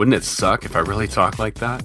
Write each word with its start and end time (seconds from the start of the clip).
Wouldn't 0.00 0.14
it 0.14 0.24
suck 0.24 0.64
if 0.64 0.76
I 0.76 0.78
really 0.78 1.06
talked 1.06 1.38
like 1.38 1.56
that? 1.56 1.84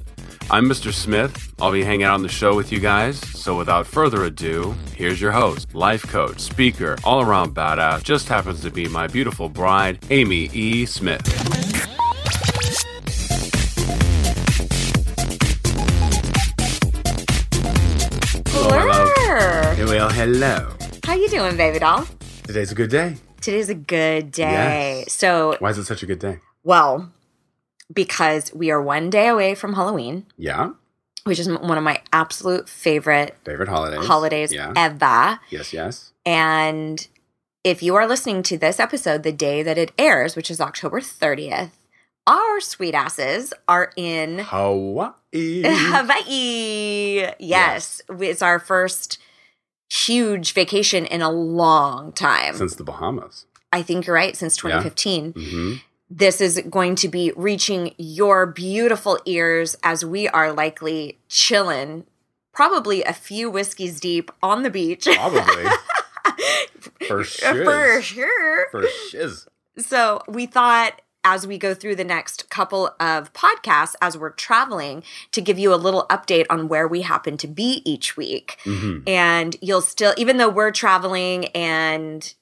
I'm 0.50 0.70
Mr. 0.70 0.94
Smith. 0.94 1.54
I'll 1.60 1.74
be 1.74 1.84
hanging 1.84 2.04
out 2.04 2.14
on 2.14 2.22
the 2.22 2.30
show 2.30 2.56
with 2.56 2.72
you 2.72 2.80
guys. 2.80 3.20
So 3.20 3.58
without 3.58 3.86
further 3.86 4.24
ado, 4.24 4.74
here's 4.96 5.20
your 5.20 5.34
host, 5.34 5.76
life 5.76 6.04
coach, 6.04 6.40
speaker, 6.40 6.96
all 7.04 7.20
around 7.20 7.54
badass, 7.54 8.04
just 8.06 8.30
happens 8.30 8.62
to 8.62 8.72
be 8.72 8.88
my 8.88 9.08
beautiful 9.08 9.50
bride, 9.50 10.00
Amy 10.12 10.50
E. 10.54 10.86
Smith. 10.86 11.20
Hello, 18.48 18.70
my 18.70 18.84
love. 18.86 19.10
Blur. 19.16 19.86
Well, 19.88 20.10
hello. 20.10 20.72
How 21.04 21.16
you 21.16 21.28
doing, 21.28 21.58
baby 21.58 21.80
doll? 21.80 22.08
Today's 22.44 22.72
a 22.72 22.76
good 22.76 22.90
day. 22.90 23.18
Today's 23.42 23.68
a 23.68 23.76
good 23.76 24.32
day. 24.32 25.00
Yes. 25.04 25.12
So, 25.12 25.58
Why 25.60 25.72
is 25.72 25.78
it 25.78 25.84
such 25.84 26.02
a 26.02 26.06
good 26.06 26.20
day? 26.20 26.40
well, 26.64 27.12
because 27.94 28.54
we 28.54 28.72
are 28.72 28.82
one 28.82 29.10
day 29.10 29.28
away 29.28 29.56
from 29.56 29.74
Halloween, 29.74 30.26
Yeah. 30.38 30.72
which 31.24 31.40
is 31.40 31.48
one 31.48 31.78
of 31.78 31.84
my 31.84 32.02
absolute 32.12 32.68
favorite 32.70 33.38
Favorite 33.46 33.70
holidays. 33.70 34.06
holidays 34.06 34.52
Yeah. 34.54 34.74
ever. 34.76 35.40
Yes, 35.50 35.74
yes. 35.74 36.12
And 36.26 37.08
if 37.64 37.82
you 37.84 37.96
are 37.96 38.08
listening 38.08 38.44
to 38.44 38.58
this 38.58 38.80
episode 38.80 39.24
the 39.24 39.32
day 39.32 39.64
that 39.64 39.78
it 39.78 39.92
airs, 39.98 40.36
which 40.36 40.50
is 40.52 40.60
October 40.62 41.00
30th, 41.02 41.72
our 42.28 42.60
sweet 42.60 42.96
asses 42.96 43.54
are 43.68 43.92
in 43.96 44.40
Hawaii. 44.46 45.64
Hawaii. 45.64 47.28
Yes. 47.40 48.02
It's 48.10 48.42
our 48.42 48.60
first 48.60 49.20
huge 49.92 50.54
vacation 50.54 51.06
in 51.06 51.22
a 51.22 51.30
long 51.32 52.12
time. 52.14 52.56
Since 52.56 52.76
the 52.76 52.84
Bahamas. 52.84 53.46
I 53.72 53.82
think 53.84 54.08
you're 54.08 54.16
right, 54.16 54.36
since 54.36 54.58
2015. 54.58 55.34
hmm 55.34 55.74
This 56.10 56.40
is 56.40 56.62
going 56.70 56.96
to 56.96 57.08
be 57.08 57.32
reaching 57.36 57.94
your 57.98 58.46
beautiful 58.46 59.20
ears 59.26 59.76
as 59.84 60.06
we 60.06 60.28
are 60.28 60.54
likely 60.54 61.18
chilling, 61.28 62.06
probably 62.54 63.04
a 63.04 63.14
few 63.14 63.50
whiskeys 63.50 64.00
deep 64.00 64.32
on 64.44 64.64
the 64.64 64.70
beach. 64.70 65.08
Probably. 65.12 65.66
For 67.08 67.24
shiz. 67.24 67.64
For 67.64 68.02
sure. 68.02 68.70
For 68.72 68.88
shiz. 69.10 69.48
So 69.78 70.22
we 70.28 70.46
thought 70.46 71.02
as 71.24 71.48
we 71.48 71.58
go 71.58 71.74
through 71.74 71.96
the 71.96 72.04
next 72.04 72.50
couple 72.52 72.92
of 73.00 73.34
podcasts 73.34 73.96
as 74.00 74.16
we're 74.18 74.30
traveling 74.30 75.04
to 75.32 75.42
give 75.42 75.58
you 75.58 75.74
a 75.74 75.76
little 75.76 76.06
update 76.10 76.46
on 76.52 76.68
where 76.68 76.88
we 76.88 77.02
happen 77.02 77.36
to 77.38 77.48
be 77.48 77.82
each 77.84 78.16
week. 78.16 78.60
hmm 78.64 79.00
And 79.08 79.56
you'll 79.60 79.82
still, 79.82 80.14
even 80.18 80.38
though 80.38 80.50
we're 80.50 80.72
traveling 80.72 81.46
and 81.48 82.34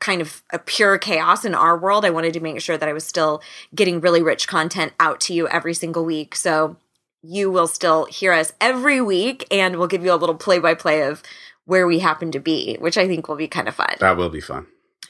kind 0.00 0.20
of 0.20 0.42
a 0.52 0.58
pure 0.58 0.98
chaos 0.98 1.44
in 1.44 1.54
our 1.54 1.76
world, 1.76 2.04
I 2.04 2.10
wanted 2.10 2.34
to 2.34 2.40
make 2.40 2.60
sure 2.60 2.76
that 2.76 2.88
I 2.88 2.92
was 2.92 3.04
still 3.04 3.42
getting 3.74 4.00
really 4.00 4.22
rich 4.22 4.46
content 4.46 4.92
out 5.00 5.20
to 5.22 5.34
you 5.34 5.48
every 5.48 5.74
single 5.74 6.04
week. 6.04 6.34
So 6.36 6.76
you 7.22 7.50
will 7.50 7.66
still 7.66 8.04
hear 8.06 8.32
us 8.32 8.52
every 8.60 9.00
week 9.00 9.46
and 9.50 9.76
we'll 9.76 9.88
give 9.88 10.04
you 10.04 10.12
a 10.12 10.16
little 10.16 10.34
play 10.34 10.58
by 10.58 10.74
play 10.74 11.02
of 11.02 11.22
where 11.64 11.86
we 11.86 12.00
happen 12.00 12.30
to 12.32 12.38
be, 12.38 12.76
which 12.78 12.98
I 12.98 13.06
think 13.06 13.28
will 13.28 13.36
be 13.36 13.48
kind 13.48 13.68
of 13.68 13.74
fun. 13.74 13.96
That 14.00 14.16
will 14.16 14.28
be 14.28 14.40
fun. 14.40 14.66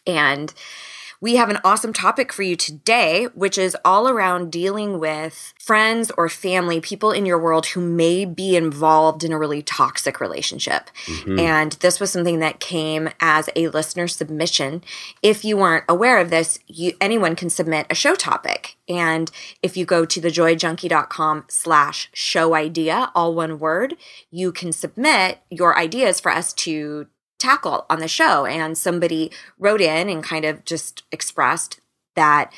And 0.07 0.55
we 1.25 1.37
have 1.37 1.49
an 1.49 1.59
awesome 1.65 1.95
topic 1.95 2.35
for 2.35 2.43
you 2.43 2.55
today, 2.55 3.25
which 3.33 3.57
is 3.57 3.75
all 3.83 4.11
around 4.11 4.53
dealing 4.53 4.99
with 4.99 5.55
friends 5.59 6.13
or 6.19 6.29
family, 6.29 6.83
people 6.83 7.13
in 7.13 7.25
your 7.25 7.39
world 7.39 7.65
who 7.65 7.81
may 7.81 8.27
be 8.27 8.55
involved 8.55 9.25
in 9.25 9.33
a 9.33 9.39
really 9.39 9.63
toxic 9.63 10.21
relationship. 10.21 10.91
Mhm. 11.07 11.41
And 11.41 11.73
this 11.81 11.99
was 11.99 12.11
something 12.11 12.41
that 12.41 12.61
came 12.61 13.09
as 13.21 13.49
a 13.57 13.69
listener 13.69 14.07
submission. 14.07 14.85
If 15.23 15.47
you 15.47 15.57
weren't 15.57 15.85
aware 15.89 16.19
of 16.19 16.29
this, 16.29 16.59
you, 16.67 16.93
anyone 17.01 17.37
can 17.37 17.49
submit 17.49 17.87
a 17.89 17.95
show 17.95 18.15
topic. 18.15 18.77
And 18.87 19.31
if 19.63 19.79
you 19.79 19.87
go 19.87 20.05
to 20.05 20.21
thejoyjunkie.com 20.21 21.47
slash 21.49 22.11
show 22.13 22.55
idea, 22.55 23.11
all 23.15 23.35
one 23.35 23.59
word, 23.59 23.97
you 24.31 24.53
can 24.53 24.73
submit 24.73 25.39
your 25.49 25.79
ideas 25.79 26.21
for 26.21 26.31
us 26.31 26.53
to 26.53 27.07
tackle 27.45 27.87
on 27.89 28.01
the 28.01 28.09
show. 28.09 28.47
And 28.47 28.77
somebody 28.77 29.31
wrote 29.59 29.81
in 29.81 30.09
and 30.09 30.23
kind 30.23 30.45
of 30.45 30.65
just 30.65 31.03
expressed 31.13 31.81
that 32.17 32.53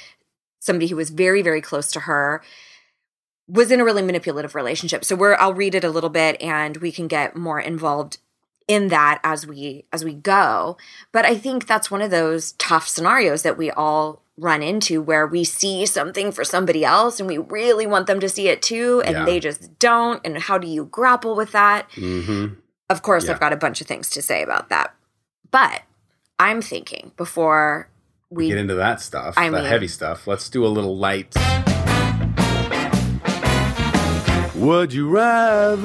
somebody 0.58 0.86
who 0.88 0.96
was 0.96 1.10
very, 1.10 1.42
very 1.42 1.60
close 1.60 1.90
to 1.92 2.00
her 2.00 2.42
was 3.48 3.70
in 3.70 3.80
a 3.80 3.84
really 3.84 4.02
manipulative 4.02 4.54
relationship. 4.54 5.04
So 5.04 5.14
we're 5.14 5.36
I'll 5.36 5.54
read 5.54 5.74
it 5.74 5.84
a 5.84 5.90
little 5.90 6.10
bit 6.10 6.40
and 6.42 6.76
we 6.78 6.90
can 6.90 7.06
get 7.06 7.36
more 7.36 7.60
involved 7.60 8.18
in 8.66 8.88
that 8.88 9.20
as 9.22 9.46
we 9.46 9.84
as 9.92 10.04
we 10.04 10.12
go. 10.14 10.76
But 11.12 11.24
I 11.24 11.36
think 11.36 11.66
that's 11.66 11.90
one 11.90 12.02
of 12.02 12.10
those 12.10 12.52
tough 12.52 12.88
scenarios 12.88 13.42
that 13.42 13.56
we 13.56 13.70
all 13.70 14.22
run 14.38 14.62
into 14.62 15.00
where 15.00 15.26
we 15.26 15.44
see 15.44 15.86
something 15.86 16.30
for 16.32 16.44
somebody 16.44 16.84
else 16.84 17.20
and 17.20 17.28
we 17.28 17.38
really 17.38 17.86
want 17.86 18.06
them 18.06 18.20
to 18.20 18.28
see 18.28 18.48
it 18.48 18.60
too 18.60 19.00
and 19.06 19.14
Yeah. 19.16 19.24
they 19.24 19.40
just 19.40 19.78
don't 19.78 20.20
and 20.26 20.36
how 20.36 20.58
do 20.58 20.66
you 20.66 20.84
grapple 20.84 21.34
with 21.36 21.52
that? 21.52 21.86
hmm 21.94 22.46
Of 22.88 23.02
course, 23.02 23.24
Yeah. 23.24 23.32
I've 23.32 23.40
got 23.40 23.52
a 23.52 23.56
bunch 23.56 23.80
of 23.80 23.86
things 23.86 24.08
to 24.10 24.22
say 24.22 24.42
about 24.42 24.68
that. 24.68 24.94
But 25.50 25.82
I'm 26.38 26.60
thinking 26.62 27.12
before 27.16 27.88
we 28.30 28.48
Get 28.48 28.58
into 28.58 28.74
that 28.74 29.00
stuff, 29.00 29.34
I 29.36 29.48
that 29.50 29.62
mean- 29.62 29.64
heavy 29.64 29.88
stuff. 29.88 30.26
Let's 30.26 30.48
do 30.48 30.64
a 30.64 30.68
little 30.68 30.96
light. 30.96 31.34
Would 34.54 34.92
you 34.92 35.08
rather? 35.08 35.84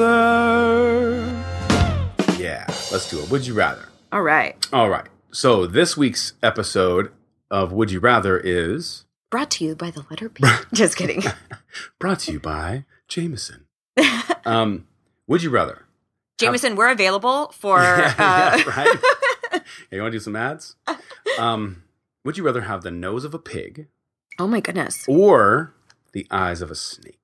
Yeah, 2.38 2.66
let's 2.92 3.10
do 3.10 3.20
it. 3.20 3.30
Would 3.30 3.46
you 3.46 3.54
rather? 3.54 3.90
All 4.12 4.22
right. 4.22 4.56
All 4.72 4.90
right. 4.90 5.08
So 5.32 5.66
this 5.68 5.96
week's 5.98 6.34
episode 6.42 7.12
of 7.50 7.72
Would 7.74 7.92
You 7.92 8.00
Rather 8.00 8.38
is 8.40 9.06
Brought 9.30 9.52
to 9.52 9.66
you 9.66 9.76
by 9.76 9.92
the 9.92 10.06
letter 10.10 10.30
B. 10.30 10.44
Just 10.74 10.96
kidding. 10.98 11.22
brought 12.00 12.20
to 12.22 12.32
you 12.34 12.40
by 12.40 12.86
Jameson. 13.08 13.66
Um, 14.44 14.88
would 15.28 15.44
you 15.44 15.52
rather? 15.52 15.86
Jameson, 16.42 16.76
we're 16.76 16.92
available 16.92 17.48
for 17.58 17.78
Yeah, 17.82 18.14
uh, 18.18 18.58
yeah, 18.58 18.64
right? 18.78 19.00
Hey, 19.90 19.98
you 19.98 20.02
want 20.02 20.12
to 20.12 20.18
do 20.18 20.24
some 20.24 20.36
ads? 20.36 20.76
Um, 21.40 21.84
would 22.26 22.38
you 22.38 22.44
rather 22.44 22.62
have 22.62 22.82
the 22.84 22.92
nose 22.92 23.24
of 23.26 23.34
a 23.34 23.40
pig 23.40 23.88
Oh 24.40 24.48
my 24.48 24.60
goodness. 24.60 25.06
or 25.08 25.74
the 26.14 26.28
eyes 26.32 26.62
of 26.62 26.70
a 26.72 26.76
snake? 26.76 27.18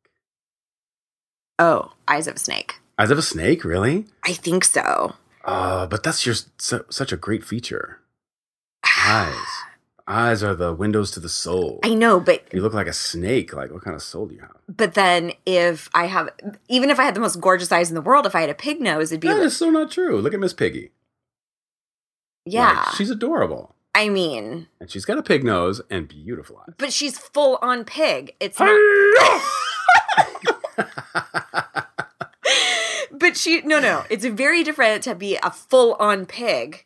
Oh, 1.60 1.94
eyes 2.08 2.28
of 2.28 2.36
a 2.36 2.40
snake. 2.40 2.76
Eyes 3.00 3.12
of 3.12 3.18
a 3.18 3.22
snake, 3.24 3.64
really? 3.64 4.06
I 4.24 4.34
think 4.34 4.64
so. 4.64 5.16
Uh, 5.44 5.88
but 5.88 6.04
that's 6.04 6.26
your 6.26 6.36
su- 6.58 6.86
such 6.90 7.12
a 7.12 7.18
great 7.18 7.44
feature. 7.44 8.00
Eyes. 9.06 9.36
Eyes 10.10 10.42
are 10.42 10.56
the 10.56 10.74
windows 10.74 11.12
to 11.12 11.20
the 11.20 11.28
soul. 11.28 11.80
I 11.84 11.94
know, 11.94 12.20
but 12.22 12.46
you 12.54 12.62
look 12.62 12.74
like 12.74 12.88
a 12.88 12.94
snake. 12.94 13.52
Like, 13.54 13.72
what 13.72 13.84
kind 13.84 13.94
of 13.96 14.02
soul 14.02 14.26
do 14.28 14.36
you 14.36 14.42
have? 14.42 14.56
but 14.70 14.94
then 14.94 15.32
if 15.46 15.90
I 15.94 16.06
have 16.08 16.30
even 16.70 16.90
if 16.90 17.00
I 17.00 17.04
had 17.04 17.14
the 17.16 17.20
most 17.20 17.40
gorgeous 17.42 17.72
eyes 17.72 17.90
in 17.90 17.96
the 17.96 18.02
world, 18.02 18.26
if 18.26 18.34
I 18.36 18.42
had 18.42 18.50
a 18.50 18.54
pig 18.54 18.80
nose, 18.82 19.12
it'd 19.12 19.20
be 19.22 19.28
That 19.28 19.36
like, 19.38 19.46
is 19.48 19.58
so 19.58 19.70
not 19.70 19.92
true. 19.92 20.20
Look 20.22 20.34
at 20.34 20.40
Miss 20.40 20.54
Piggy. 20.54 20.92
yeah. 22.46 22.84
Like, 22.86 22.96
she's 22.96 23.10
adorable. 23.10 23.76
I 23.96 24.10
mean, 24.10 24.68
And 24.80 24.90
she's 24.92 25.06
got 25.06 25.18
a 25.18 25.24
pig 25.24 25.44
nose 25.44 25.82
and 25.90 26.08
beautiful 26.08 26.58
eyes. 26.60 26.76
but 26.78 26.94
she's 26.94 27.18
full 27.18 27.58
on 27.62 27.84
pig. 27.84 28.34
It's 28.40 28.60
not 28.60 28.70
but 33.12 33.36
she 33.38 33.62
no 33.62 33.80
no 33.80 34.04
it's 34.10 34.26
very 34.26 34.64
different 34.64 35.04
to 35.04 35.16
be 35.16 35.38
a 35.42 35.50
full 35.52 35.96
on 35.96 36.26
pig 36.26 36.86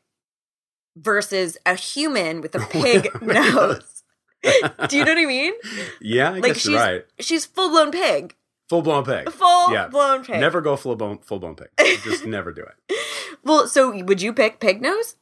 versus 0.95 1.57
a 1.65 1.75
human 1.75 2.41
with 2.41 2.53
a 2.55 2.59
pig 2.69 3.09
nose 3.21 4.03
do 4.89 4.97
you 4.97 5.05
know 5.05 5.11
what 5.11 5.17
i 5.19 5.25
mean 5.25 5.53
yeah, 6.01 6.29
I 6.31 6.33
like 6.33 6.43
guess 6.43 6.57
she's 6.57 6.65
you're 6.71 6.79
right. 6.79 7.05
she's 7.19 7.45
full 7.45 7.69
blown 7.69 7.91
pig 7.91 8.35
Full 8.69 8.81
blown 8.83 9.03
pig. 9.03 9.29
full 9.29 9.73
Yeah. 9.73 9.87
blown 9.89 10.23
pig 10.23 10.39
Never 10.39 10.61
go 10.61 10.77
full 10.77 10.95
blown 10.95 11.17
full 11.17 11.39
blown 11.39 11.55
pig. 11.55 11.67
Just 12.05 12.25
never 12.25 12.53
do 12.53 12.63
it. 12.63 12.97
well 13.43 13.67
so 13.67 13.91
would 14.03 14.21
you 14.21 14.31
pick 14.31 14.59
pig 14.61 14.81
nose 14.81 15.15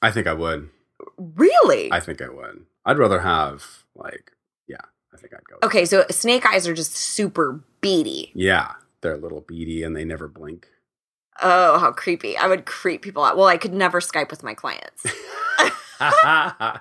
I 0.00 0.10
think 0.12 0.26
I 0.28 0.34
would. 0.34 0.70
really 1.18 1.90
I 1.92 1.98
think 2.00 2.22
I 2.22 2.28
would. 2.28 2.64
I'd 2.86 2.96
rather 2.98 3.20
have 3.20 3.64
like 3.96 4.30
yeah. 4.68 4.76
I 5.12 5.16
think 5.16 5.32
I'd 5.34 5.44
go. 5.50 5.66
okay 5.66 5.84
so 5.84 6.04
snake 6.10 6.46
eyes 6.46 6.68
are 6.68 6.74
just 6.74 6.94
super 6.94 7.60
beady 7.80 8.30
Yeah, 8.34 8.72
they're 9.00 9.14
a 9.14 9.18
little 9.18 9.40
beady 9.40 9.82
and 9.82 9.96
they 9.96 10.04
never 10.04 10.28
blink. 10.28 10.68
Oh 11.42 11.78
how 11.78 11.90
creepy 11.92 12.36
i 12.36 12.46
would 12.46 12.64
creep 12.66 13.02
people 13.02 13.24
out 13.24 13.36
well 13.36 13.46
i 13.46 13.56
could 13.56 13.72
never 13.74 14.00
skype 14.00 14.30
with 14.30 14.42
my 14.42 14.54
clients 14.54 15.04
a 16.00 16.80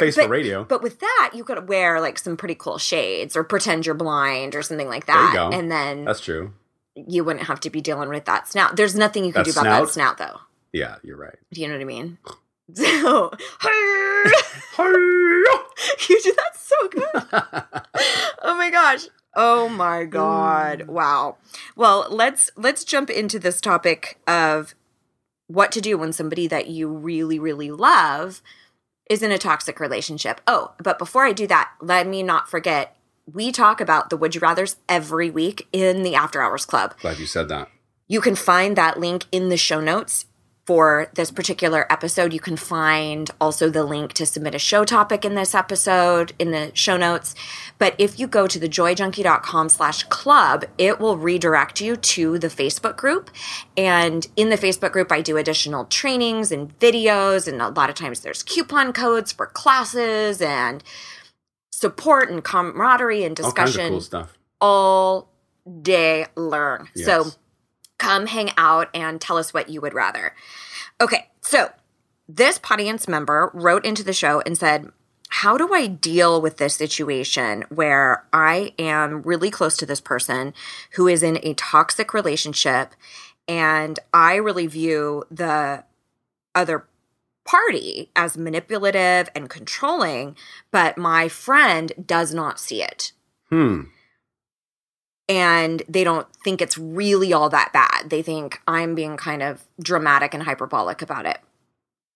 face 0.00 0.16
but, 0.16 0.24
for 0.24 0.28
radio. 0.28 0.64
But 0.64 0.82
with 0.82 0.98
that, 1.00 1.30
you 1.34 1.44
could 1.44 1.68
wear 1.68 2.00
like 2.00 2.18
some 2.18 2.36
pretty 2.36 2.56
cool 2.56 2.76
shades 2.78 3.36
or 3.36 3.44
pretend 3.44 3.86
you're 3.86 3.94
blind 3.94 4.54
or 4.54 4.62
something 4.62 4.88
like 4.88 5.06
There 5.06 5.14
you 5.16 5.22
that. 5.28 5.32
go. 5.32 5.56
And 5.56 5.70
then 5.70 6.04
That's 6.04 6.20
true. 6.20 6.52
you 6.94 7.22
wouldn't 7.24 7.46
have 7.46 7.60
to 7.60 7.70
be 7.70 7.80
dealing 7.80 8.08
with 8.08 8.24
that 8.24 8.48
snout. 8.48 8.76
There's 8.76 8.94
nothing 8.96 9.24
you 9.24 9.32
can 9.32 9.44
That 9.44 9.54
do 9.54 9.58
about 9.60 9.86
that 9.86 9.92
snout? 9.92 10.18
though. 10.18 10.40
Yeah, 10.72 10.96
you're 11.02 11.16
right. 11.16 11.36
Do 11.52 11.60
you 11.60 11.68
know 11.68 11.74
what 11.74 11.82
I 11.82 11.84
mean? 11.84 12.18
So 12.74 13.30
you 16.08 16.22
do 16.22 16.34
that 16.34 16.56
so 16.56 16.88
good. 16.88 17.04
oh 18.42 18.56
my 18.56 18.70
gosh. 18.70 19.06
Oh 19.36 19.68
my 19.68 20.04
god. 20.04 20.80
Mm. 20.80 20.86
Wow. 20.86 21.36
Well, 21.76 22.06
let's 22.10 22.50
let's 22.56 22.84
jump 22.84 23.10
into 23.10 23.38
this 23.38 23.60
topic 23.60 24.18
of 24.26 24.74
what 25.46 25.72
to 25.72 25.80
do 25.80 25.98
when 25.98 26.12
somebody 26.12 26.46
that 26.46 26.68
you 26.68 26.88
really 26.88 27.38
really 27.38 27.70
love 27.70 28.42
is 29.10 29.22
in 29.22 29.30
a 29.30 29.38
toxic 29.38 29.80
relationship. 29.80 30.40
Oh, 30.46 30.72
but 30.82 30.98
before 30.98 31.26
I 31.26 31.32
do 31.32 31.46
that, 31.48 31.72
let 31.80 32.06
me 32.06 32.22
not 32.22 32.48
forget 32.48 32.96
we 33.30 33.52
talk 33.52 33.80
about 33.80 34.10
the 34.10 34.16
would 34.16 34.34
you 34.34 34.40
rathers 34.40 34.76
every 34.88 35.30
week 35.30 35.66
in 35.72 36.02
the 36.02 36.14
after 36.14 36.42
hours 36.42 36.66
club. 36.66 36.94
Glad 37.00 37.18
you 37.18 37.26
said 37.26 37.48
that. 37.48 37.70
You 38.06 38.20
can 38.20 38.34
find 38.34 38.76
that 38.76 39.00
link 39.00 39.24
in 39.32 39.48
the 39.48 39.56
show 39.56 39.80
notes 39.80 40.26
for 40.66 41.10
this 41.14 41.30
particular 41.30 41.86
episode. 41.92 42.32
You 42.32 42.40
can 42.40 42.56
find 42.56 43.30
also 43.40 43.68
the 43.68 43.84
link 43.84 44.14
to 44.14 44.24
submit 44.24 44.54
a 44.54 44.58
show 44.58 44.84
topic 44.84 45.24
in 45.24 45.34
this 45.34 45.54
episode 45.54 46.32
in 46.38 46.52
the 46.52 46.70
show 46.74 46.96
notes. 46.96 47.34
But 47.78 47.94
if 47.98 48.18
you 48.18 48.26
go 48.26 48.46
to 48.46 48.58
thejoyjunkie.com 48.58 49.68
slash 49.68 50.04
club, 50.04 50.64
it 50.78 50.98
will 50.98 51.18
redirect 51.18 51.80
you 51.82 51.96
to 51.96 52.38
the 52.38 52.48
Facebook 52.48 52.96
group. 52.96 53.30
And 53.76 54.26
in 54.36 54.48
the 54.48 54.56
Facebook 54.56 54.92
group, 54.92 55.12
I 55.12 55.20
do 55.20 55.36
additional 55.36 55.84
trainings 55.84 56.50
and 56.50 56.78
videos. 56.78 57.46
And 57.46 57.60
a 57.60 57.68
lot 57.68 57.90
of 57.90 57.94
times 57.96 58.20
there's 58.20 58.42
coupon 58.42 58.92
codes 58.94 59.32
for 59.32 59.46
classes 59.46 60.40
and 60.40 60.82
support 61.72 62.30
and 62.30 62.42
camaraderie 62.42 63.24
and 63.24 63.38
All 63.38 63.44
discussion 63.50 63.90
cool 63.90 64.00
stuff. 64.00 64.38
all 64.60 65.28
day. 65.82 66.26
So 66.36 66.84
Yes. 66.94 67.38
Come 68.04 68.26
hang 68.26 68.50
out 68.56 68.88
and 68.92 69.20
tell 69.20 69.38
us 69.38 69.54
what 69.54 69.68
you 69.68 69.80
would 69.80 69.94
rather. 69.94 70.34
Okay, 71.00 71.28
so 71.40 71.70
this 72.28 72.60
audience 72.70 73.08
member 73.08 73.50
wrote 73.54 73.84
into 73.84 74.04
the 74.04 74.12
show 74.12 74.42
and 74.44 74.58
said, 74.58 74.90
How 75.28 75.56
do 75.56 75.72
I 75.72 75.86
deal 75.86 76.40
with 76.40 76.58
this 76.58 76.74
situation 76.74 77.64
where 77.68 78.24
I 78.32 78.74
am 78.78 79.22
really 79.22 79.50
close 79.50 79.76
to 79.78 79.86
this 79.86 80.00
person 80.00 80.52
who 80.92 81.08
is 81.08 81.22
in 81.22 81.38
a 81.42 81.54
toxic 81.54 82.12
relationship 82.12 82.94
and 83.48 83.98
I 84.12 84.36
really 84.36 84.66
view 84.66 85.24
the 85.30 85.84
other 86.54 86.86
party 87.44 88.10
as 88.16 88.38
manipulative 88.38 89.28
and 89.34 89.50
controlling, 89.50 90.36
but 90.70 90.96
my 90.96 91.28
friend 91.28 91.92
does 92.06 92.32
not 92.32 92.58
see 92.58 92.82
it? 92.82 93.12
Hmm. 93.50 93.82
And 95.28 95.82
they 95.88 96.04
don't 96.04 96.26
think 96.44 96.60
it's 96.60 96.76
really 96.76 97.32
all 97.32 97.48
that 97.50 97.72
bad. 97.72 98.10
They 98.10 98.22
think 98.22 98.60
I'm 98.66 98.94
being 98.94 99.16
kind 99.16 99.42
of 99.42 99.64
dramatic 99.80 100.34
and 100.34 100.42
hyperbolic 100.42 101.02
about 101.02 101.26
it. 101.26 101.38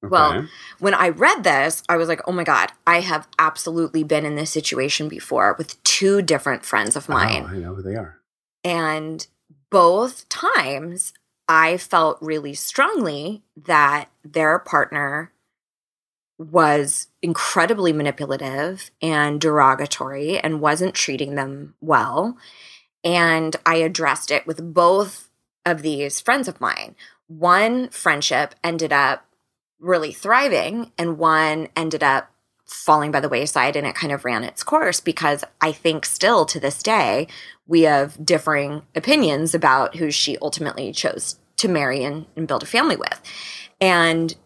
Okay. 0.05 0.10
Well, 0.10 0.46
when 0.78 0.94
I 0.94 1.08
read 1.08 1.43
this, 1.43 1.82
I 1.88 1.96
was 1.96 2.08
like, 2.08 2.20
oh 2.28 2.32
my 2.32 2.44
God, 2.44 2.70
I 2.87 3.00
have 3.00 3.26
absolutely 3.38 4.05
been 4.05 4.25
in 4.25 4.37
this 4.37 4.50
situation 4.50 5.08
before 5.08 5.56
with 5.58 5.82
two 5.82 6.22
different 6.22 6.64
friends 6.64 6.94
of 6.94 7.08
mine. 7.08 7.44
Oh, 7.44 7.55
I 7.55 7.58
know 7.58 7.75
who 7.75 7.82
they 7.82 7.96
are. 7.96 8.19
And 8.62 9.26
both 9.70 10.28
times 10.28 11.12
I 11.49 11.78
felt 11.78 12.19
really 12.20 12.55
strongly 12.55 13.43
that 13.56 14.08
their 14.22 14.58
partner 14.58 15.32
was 16.38 17.08
incredibly 17.20 17.93
manipulative 17.93 18.93
and 19.02 19.40
derogatory 19.40 20.38
and 20.38 20.60
wasn't 20.60 20.94
treating 20.94 21.34
them 21.34 21.75
well. 21.81 22.37
And 23.04 23.56
I 23.64 23.76
addressed 23.76 24.30
it 24.30 24.46
with 24.46 24.74
both 24.74 25.28
of 25.64 25.82
these 25.82 26.20
friends 26.20 26.48
of 26.48 26.60
mine. 26.60 26.96
One 27.26 27.88
friendship 27.90 28.54
ended 28.64 28.92
up 28.92 29.24
really 29.78 30.12
thriving, 30.12 30.92
and 30.98 31.18
one 31.18 31.68
ended 31.76 32.02
up 32.02 32.32
falling 32.68 33.10
by 33.10 33.20
the 33.20 33.28
wayside 33.28 33.76
and 33.76 33.86
it 33.86 33.94
kind 33.94 34.12
of 34.12 34.24
ran 34.24 34.44
its 34.44 34.62
course 34.62 35.00
because 35.00 35.42
I 35.60 35.72
think 35.72 36.04
still 36.04 36.44
to 36.46 36.60
this 36.60 36.82
day 36.82 37.26
we 37.66 37.82
have 37.82 38.24
differing 38.24 38.82
opinions 38.94 39.54
about 39.54 39.96
who 39.96 40.10
she 40.10 40.36
ultimately 40.42 40.92
chose 40.92 41.38
to 41.56 41.68
marry 41.68 42.04
and, 42.04 42.26
and 42.36 42.46
build 42.46 42.62
a 42.62 42.66
family 42.66 42.96
with. 42.96 43.20
And 43.80 44.36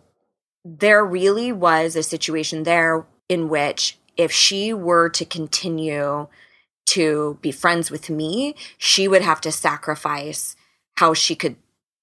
there 0.64 1.04
really 1.04 1.50
was 1.50 1.96
a 1.96 2.02
situation 2.02 2.62
there 2.62 3.04
in 3.28 3.48
which 3.48 3.98
if 4.16 4.30
she 4.30 4.72
were 4.72 5.08
to 5.10 5.24
continue 5.24 6.28
to 6.86 7.38
be 7.40 7.52
friends 7.52 7.90
with 7.90 8.10
me, 8.10 8.54
she 8.78 9.08
would 9.08 9.22
have 9.22 9.40
to 9.42 9.52
sacrifice 9.52 10.56
how 10.96 11.14
she 11.14 11.34
could 11.34 11.56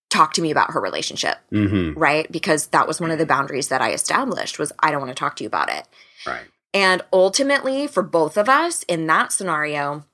talk 0.10 0.34
to 0.34 0.42
me 0.42 0.50
about 0.50 0.72
her 0.72 0.82
relationship, 0.82 1.38
Mm-hmm. 1.52 2.00
right? 2.00 2.32
Because 2.32 2.68
that 2.68 2.88
was 2.88 3.00
one 3.00 3.12
of 3.12 3.20
the 3.20 3.26
boundaries 3.26 3.68
that 3.68 3.82
I 3.82 3.92
established 3.92 4.58
was 4.58 4.72
I 4.80 4.92
don't 4.92 5.02
want 5.02 5.16
to 5.16 5.20
talk 5.20 5.36
to 5.38 5.44
you 5.44 5.48
about 5.48 5.70
it. 5.70 5.88
Right. 6.26 6.46
And 6.74 7.02
ultimately, 7.14 7.88
for 7.88 8.04
both 8.04 8.38
of 8.38 8.50
us 8.50 8.84
in 8.84 9.08
that 9.08 9.32
scenario, 9.32 10.06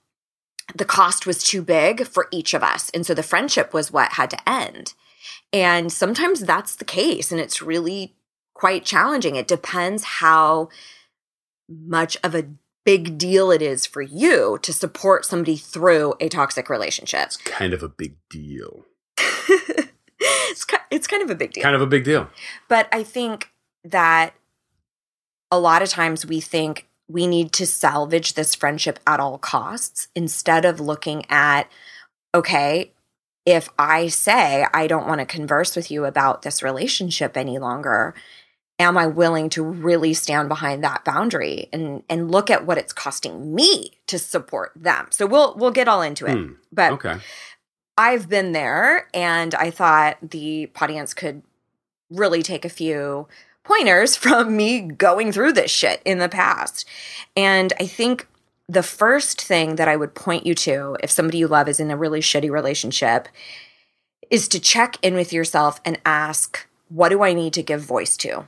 the 0.74 0.86
cost 0.86 1.26
was 1.26 1.44
too 1.44 1.62
big 1.62 2.08
for 2.08 2.28
each 2.32 2.54
of 2.54 2.64
us. 2.64 2.90
And 2.90 3.06
so 3.06 3.14
the 3.14 3.24
friendship 3.24 3.74
was 3.74 3.92
what 3.92 4.14
had 4.14 4.30
to 4.32 4.50
end. 4.50 4.94
And 5.54 5.92
sometimes 5.92 6.42
that's 6.42 6.76
the 6.76 6.86
case. 6.86 7.32
And 7.32 7.40
it's 7.40 7.62
really 7.62 8.16
quite 8.54 8.84
challenging. 8.86 9.36
It 9.36 9.48
depends 9.48 10.04
how 10.04 10.70
much 11.70 12.18
of 12.24 12.36
a 12.36 12.48
big 12.86 13.18
deal 13.18 13.52
it 13.52 13.62
is 13.62 13.86
for 13.86 14.02
you 14.02 14.60
to 14.62 14.72
support 14.72 15.26
somebody 15.26 15.58
through 15.58 16.14
a 16.22 16.30
toxic 16.30 16.70
relationship. 16.70 17.26
It's 17.26 17.38
kind 17.38 17.74
of 17.74 17.84
a 17.84 17.90
big 17.90 18.16
deal. 18.30 18.86
it's, 19.18 20.66
it's 20.92 21.08
kind 21.08 21.24
of 21.24 21.30
a 21.30 21.36
big 21.36 21.52
deal. 21.54 21.64
Kind 21.64 21.76
of 21.76 21.82
a 21.82 21.88
big 21.88 22.04
deal. 22.04 22.30
But 22.70 22.88
I 22.92 23.04
think 23.04 23.52
that 23.84 24.34
a 25.52 25.60
lot 25.60 25.82
of 25.82 25.90
times 25.90 26.26
we 26.26 26.40
think 26.40 26.88
we 27.08 27.28
need 27.28 27.52
to 27.54 27.68
salvage 27.68 28.34
this 28.34 28.56
friendship 28.56 29.00
at 29.06 29.20
all 29.20 29.38
costs 29.38 30.08
instead 30.16 30.66
of 30.66 30.80
looking 30.80 31.24
at, 31.30 31.70
okay, 32.34 32.92
if 33.46 33.70
I 33.78 34.08
say 34.08 34.66
I 34.74 34.88
don't 34.88 35.08
want 35.08 35.20
to 35.20 35.26
converse 35.26 35.76
with 35.76 35.92
you 35.92 36.06
about 36.06 36.42
this 36.42 36.64
relationship 36.64 37.38
any 37.38 37.60
longer, 37.60 38.16
am 38.78 38.98
I 38.98 39.08
willing 39.08 39.50
to 39.52 39.64
really 39.64 40.14
stand 40.14 40.50
behind 40.50 40.84
that 40.84 41.06
boundary 41.06 41.70
and 41.72 42.04
and 42.10 42.32
look 42.32 42.50
at 42.50 42.66
what 42.66 42.78
it's 42.78 42.94
costing 42.94 43.56
me 43.56 43.92
to 44.08 44.20
support 44.20 44.72
them? 44.76 45.08
So 45.12 45.26
we'll 45.26 45.56
we'll 45.56 45.72
get 45.72 45.88
all 45.88 46.02
into 46.02 46.26
it. 46.26 46.34
Hmm. 46.38 46.54
But 46.72 46.94
Okay. 46.94 47.18
I've 47.98 48.28
been 48.28 48.52
there 48.52 49.08
and 49.14 49.56
I 49.56 49.72
thought 49.72 50.18
the 50.22 50.70
audience 50.82 51.14
could 51.14 51.44
really 52.12 52.44
take 52.44 52.66
a 52.66 52.70
few 52.70 53.28
pointers 53.64 54.16
from 54.18 54.56
me 54.58 54.82
going 54.82 55.32
through 55.32 55.54
this 55.54 55.72
shit 55.72 56.02
in 56.06 56.20
the 56.20 56.30
past. 56.30 56.86
And 57.38 57.72
I 57.80 57.86
think 57.88 58.28
the 58.68 58.84
first 58.84 59.42
thing 59.42 59.76
that 59.76 59.88
I 59.88 59.96
would 59.96 60.14
point 60.16 60.46
you 60.46 60.56
to 60.56 60.98
if 61.02 61.12
somebody 61.12 61.38
you 61.38 61.48
love 61.48 61.70
is 61.70 61.80
in 61.80 61.92
a 61.92 61.98
really 61.98 62.20
shitty 62.20 62.50
relationship 62.52 63.28
is 64.30 64.48
to 64.50 64.60
check 64.60 64.98
in 65.02 65.14
with 65.14 65.32
yourself 65.32 65.80
and 65.86 66.00
ask, 66.06 66.68
what 66.90 67.10
do 67.10 67.24
I 67.24 67.34
need 67.34 67.54
to 67.54 67.64
give 67.64 67.82
voice 67.82 68.18
to 68.18 68.48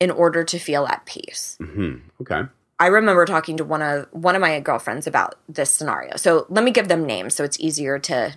in 0.00 0.10
order 0.10 0.44
to 0.44 0.58
feel 0.58 0.86
at 0.86 1.04
peace? 1.06 1.56
hmm 1.60 1.96
Okay. 2.20 2.42
I 2.80 2.86
remember 2.86 3.24
talking 3.26 3.56
to 3.56 3.64
one 3.64 3.82
of 3.82 4.06
one 4.12 4.36
of 4.36 4.40
my 4.40 4.60
girlfriends 4.60 5.06
about 5.06 5.34
this 5.48 5.70
scenario. 5.70 6.16
So 6.16 6.46
let 6.48 6.62
me 6.62 6.70
give 6.70 6.88
them 6.88 7.04
names 7.04 7.34
so 7.34 7.42
it's 7.42 7.58
easier 7.58 7.98
to 8.00 8.36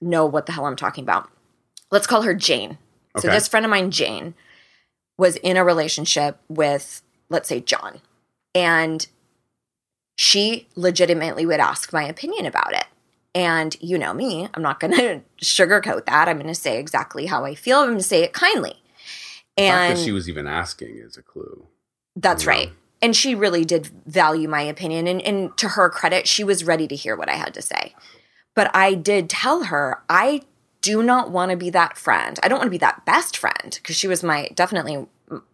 know 0.00 0.24
what 0.26 0.46
the 0.46 0.52
hell 0.52 0.66
I'm 0.66 0.76
talking 0.76 1.02
about. 1.02 1.28
Let's 1.90 2.06
call 2.06 2.22
her 2.22 2.34
Jane. 2.34 2.78
Okay. 3.16 3.26
So 3.26 3.28
this 3.28 3.48
friend 3.48 3.66
of 3.66 3.70
mine, 3.70 3.90
Jane, 3.90 4.34
was 5.18 5.36
in 5.36 5.56
a 5.56 5.64
relationship 5.64 6.38
with, 6.48 7.02
let's 7.28 7.48
say, 7.48 7.60
John. 7.60 8.00
And 8.54 9.06
she 10.16 10.68
legitimately 10.76 11.46
would 11.46 11.60
ask 11.60 11.92
my 11.92 12.04
opinion 12.04 12.46
about 12.46 12.74
it. 12.74 12.86
And 13.34 13.76
you 13.80 13.98
know 13.98 14.14
me, 14.14 14.48
I'm 14.54 14.62
not 14.62 14.78
going 14.78 14.92
to 14.96 15.22
sugarcoat 15.42 16.06
that. 16.06 16.28
I'm 16.28 16.36
going 16.36 16.46
to 16.46 16.54
say 16.54 16.78
exactly 16.78 17.26
how 17.26 17.44
I 17.44 17.54
feel. 17.54 17.78
I'm 17.80 17.86
going 17.86 17.98
to 17.98 18.04
say 18.04 18.22
it 18.22 18.32
kindly. 18.32 18.80
The 19.56 19.64
fact 19.64 19.90
And 19.90 19.98
that 19.98 20.02
she 20.04 20.12
was 20.12 20.28
even 20.28 20.46
asking 20.46 20.96
is 20.98 21.16
a 21.16 21.22
clue. 21.22 21.66
that's 22.16 22.46
right. 22.46 22.72
And 23.02 23.14
she 23.14 23.34
really 23.34 23.64
did 23.64 23.86
value 24.06 24.48
my 24.48 24.62
opinion. 24.62 25.06
And, 25.06 25.20
and 25.22 25.56
to 25.58 25.68
her 25.70 25.90
credit, 25.90 26.26
she 26.26 26.42
was 26.42 26.64
ready 26.64 26.88
to 26.88 26.96
hear 26.96 27.16
what 27.16 27.28
I 27.28 27.34
had 27.34 27.52
to 27.54 27.62
say. 27.62 27.94
But 28.54 28.74
I 28.74 28.94
did 28.94 29.28
tell 29.28 29.64
her, 29.64 30.02
I 30.08 30.42
do 30.80 31.02
not 31.02 31.30
want 31.30 31.50
to 31.50 31.56
be 31.56 31.70
that 31.70 31.96
friend. 31.98 32.38
I 32.42 32.48
don't 32.48 32.58
want 32.58 32.68
to 32.68 32.70
be 32.70 32.78
that 32.78 33.04
best 33.04 33.36
friend 33.36 33.70
because 33.82 33.96
she 33.96 34.06
was 34.08 34.22
my 34.22 34.48
definitely 34.54 35.06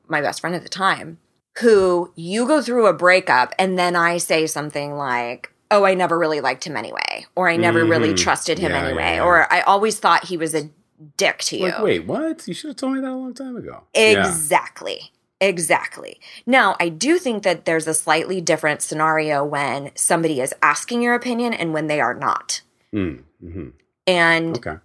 my 0.07 0.21
best 0.21 0.40
friend 0.40 0.54
at 0.54 0.62
the 0.62 0.69
time. 0.69 1.19
Who 1.59 2.12
you 2.14 2.47
go 2.47 2.62
through 2.62 2.87
a 2.87 2.92
breakup 2.92 3.52
and 3.59 3.78
then 3.78 3.97
I 3.97 4.19
say 4.19 4.47
something 4.47 4.95
like, 4.95 5.52
Oh, 5.73 5.85
I 5.85 5.95
never 5.95 6.19
really 6.19 6.40
liked 6.40 6.64
him 6.64 6.76
anyway. 6.76 7.26
Or 7.37 7.49
I 7.49 7.57
never 7.57 7.85
really 7.85 8.12
Mhm. 8.12 8.19
trusted 8.19 8.59
him 8.59 8.73
Yeah, 8.73 8.85
anyway. 8.85 9.02
yeah, 9.02 9.14
yeah. 9.16 9.23
Or 9.25 9.52
I 9.52 9.61
always 9.62 9.99
thought 9.99 10.25
he 10.26 10.37
was 10.37 10.54
a 10.54 10.69
dick 11.16 11.38
to 11.38 11.57
you. 11.57 11.64
Like, 11.64 11.83
wait, 11.83 12.07
what? 12.07 12.47
You 12.47 12.54
should 12.54 12.69
have 12.69 12.76
told 12.76 12.95
me 12.95 13.00
that 13.00 13.11
a 13.11 13.14
long 13.14 13.35
time 13.35 13.57
ago. 13.57 13.85
Yeah. 13.95 14.26
Exactly. 14.26 15.12
Exactly. 15.40 16.21
Now, 16.47 16.76
I 16.78 16.90
do 16.90 17.19
think 17.19 17.45
that 17.45 17.64
there's 17.64 17.87
a 17.87 17.95
slightly 17.95 18.42
different 18.42 18.83
scenario 18.83 19.42
when 19.42 19.90
somebody 19.95 20.40
is 20.40 20.54
asking 20.61 21.00
your 21.02 21.14
opinion 21.14 21.54
and 21.54 21.73
when 21.73 21.87
they 21.87 22.00
are 22.00 22.14
not. 22.14 22.61
Mm, 22.95 23.23
hmm 23.40 23.69
And 24.07 24.59
Okay. 24.59 24.76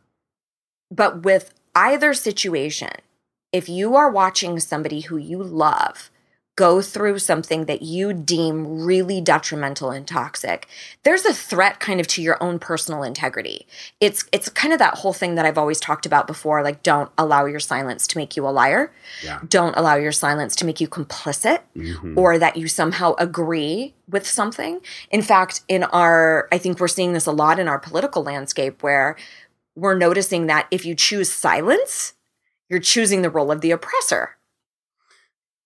But 0.89 1.23
with 1.23 1.53
either 1.73 2.13
situation, 2.13 2.91
if 3.51 3.67
you 3.67 3.95
are 3.95 4.09
watching 4.09 4.59
somebody 4.59 5.01
who 5.01 5.17
you 5.17 5.43
love 5.43 6.09
go 6.55 6.81
through 6.81 7.19
something 7.19 7.65
that 7.65 7.81
you 7.81 8.13
deem 8.13 8.81
really 8.85 9.19
detrimental 9.19 9.89
and 9.91 10.07
toxic, 10.07 10.67
there's 11.03 11.25
a 11.25 11.33
threat 11.33 11.79
kind 11.81 11.99
of 11.99 12.07
to 12.07 12.21
your 12.21 12.41
own 12.41 12.59
personal 12.59 13.03
integrity. 13.03 13.67
It's 13.99 14.23
it's 14.31 14.47
kind 14.49 14.71
of 14.71 14.79
that 14.79 14.95
whole 14.95 15.11
thing 15.11 15.35
that 15.35 15.45
I've 15.45 15.57
always 15.57 15.79
talked 15.81 16.05
about 16.05 16.27
before 16.27 16.63
like 16.63 16.81
don't 16.81 17.11
allow 17.17 17.45
your 17.45 17.59
silence 17.59 18.07
to 18.07 18.17
make 18.17 18.37
you 18.37 18.47
a 18.47 18.49
liar. 18.51 18.93
Yeah. 19.23 19.39
Don't 19.49 19.75
allow 19.75 19.95
your 19.95 20.13
silence 20.13 20.55
to 20.57 20.65
make 20.65 20.79
you 20.79 20.87
complicit 20.87 21.59
Mhm. 21.75 22.15
or 22.17 22.39
that 22.39 22.55
you 22.55 22.67
somehow 22.69 23.15
agree 23.17 23.93
with 24.09 24.25
something. 24.25 24.79
In 25.09 25.21
fact, 25.21 25.61
in 25.67 25.83
our, 25.83 26.47
I 26.51 26.57
think 26.57 26.79
we're 26.79 26.87
seeing 26.87 27.11
this 27.13 27.25
a 27.25 27.31
lot 27.31 27.59
in 27.59 27.67
our 27.67 27.79
political 27.79 28.23
landscape 28.23 28.81
where 28.81 29.17
we're 29.75 29.97
noticing 29.97 30.47
that 30.47 30.67
if 30.71 30.85
you 30.85 30.95
choose 30.95 31.29
silence, 31.29 32.13
you're 32.69 32.79
choosing 32.79 33.23
the 33.23 33.29
role 33.29 33.51
of 33.51 33.59
the 33.61 33.71
oppressor. 33.71 34.34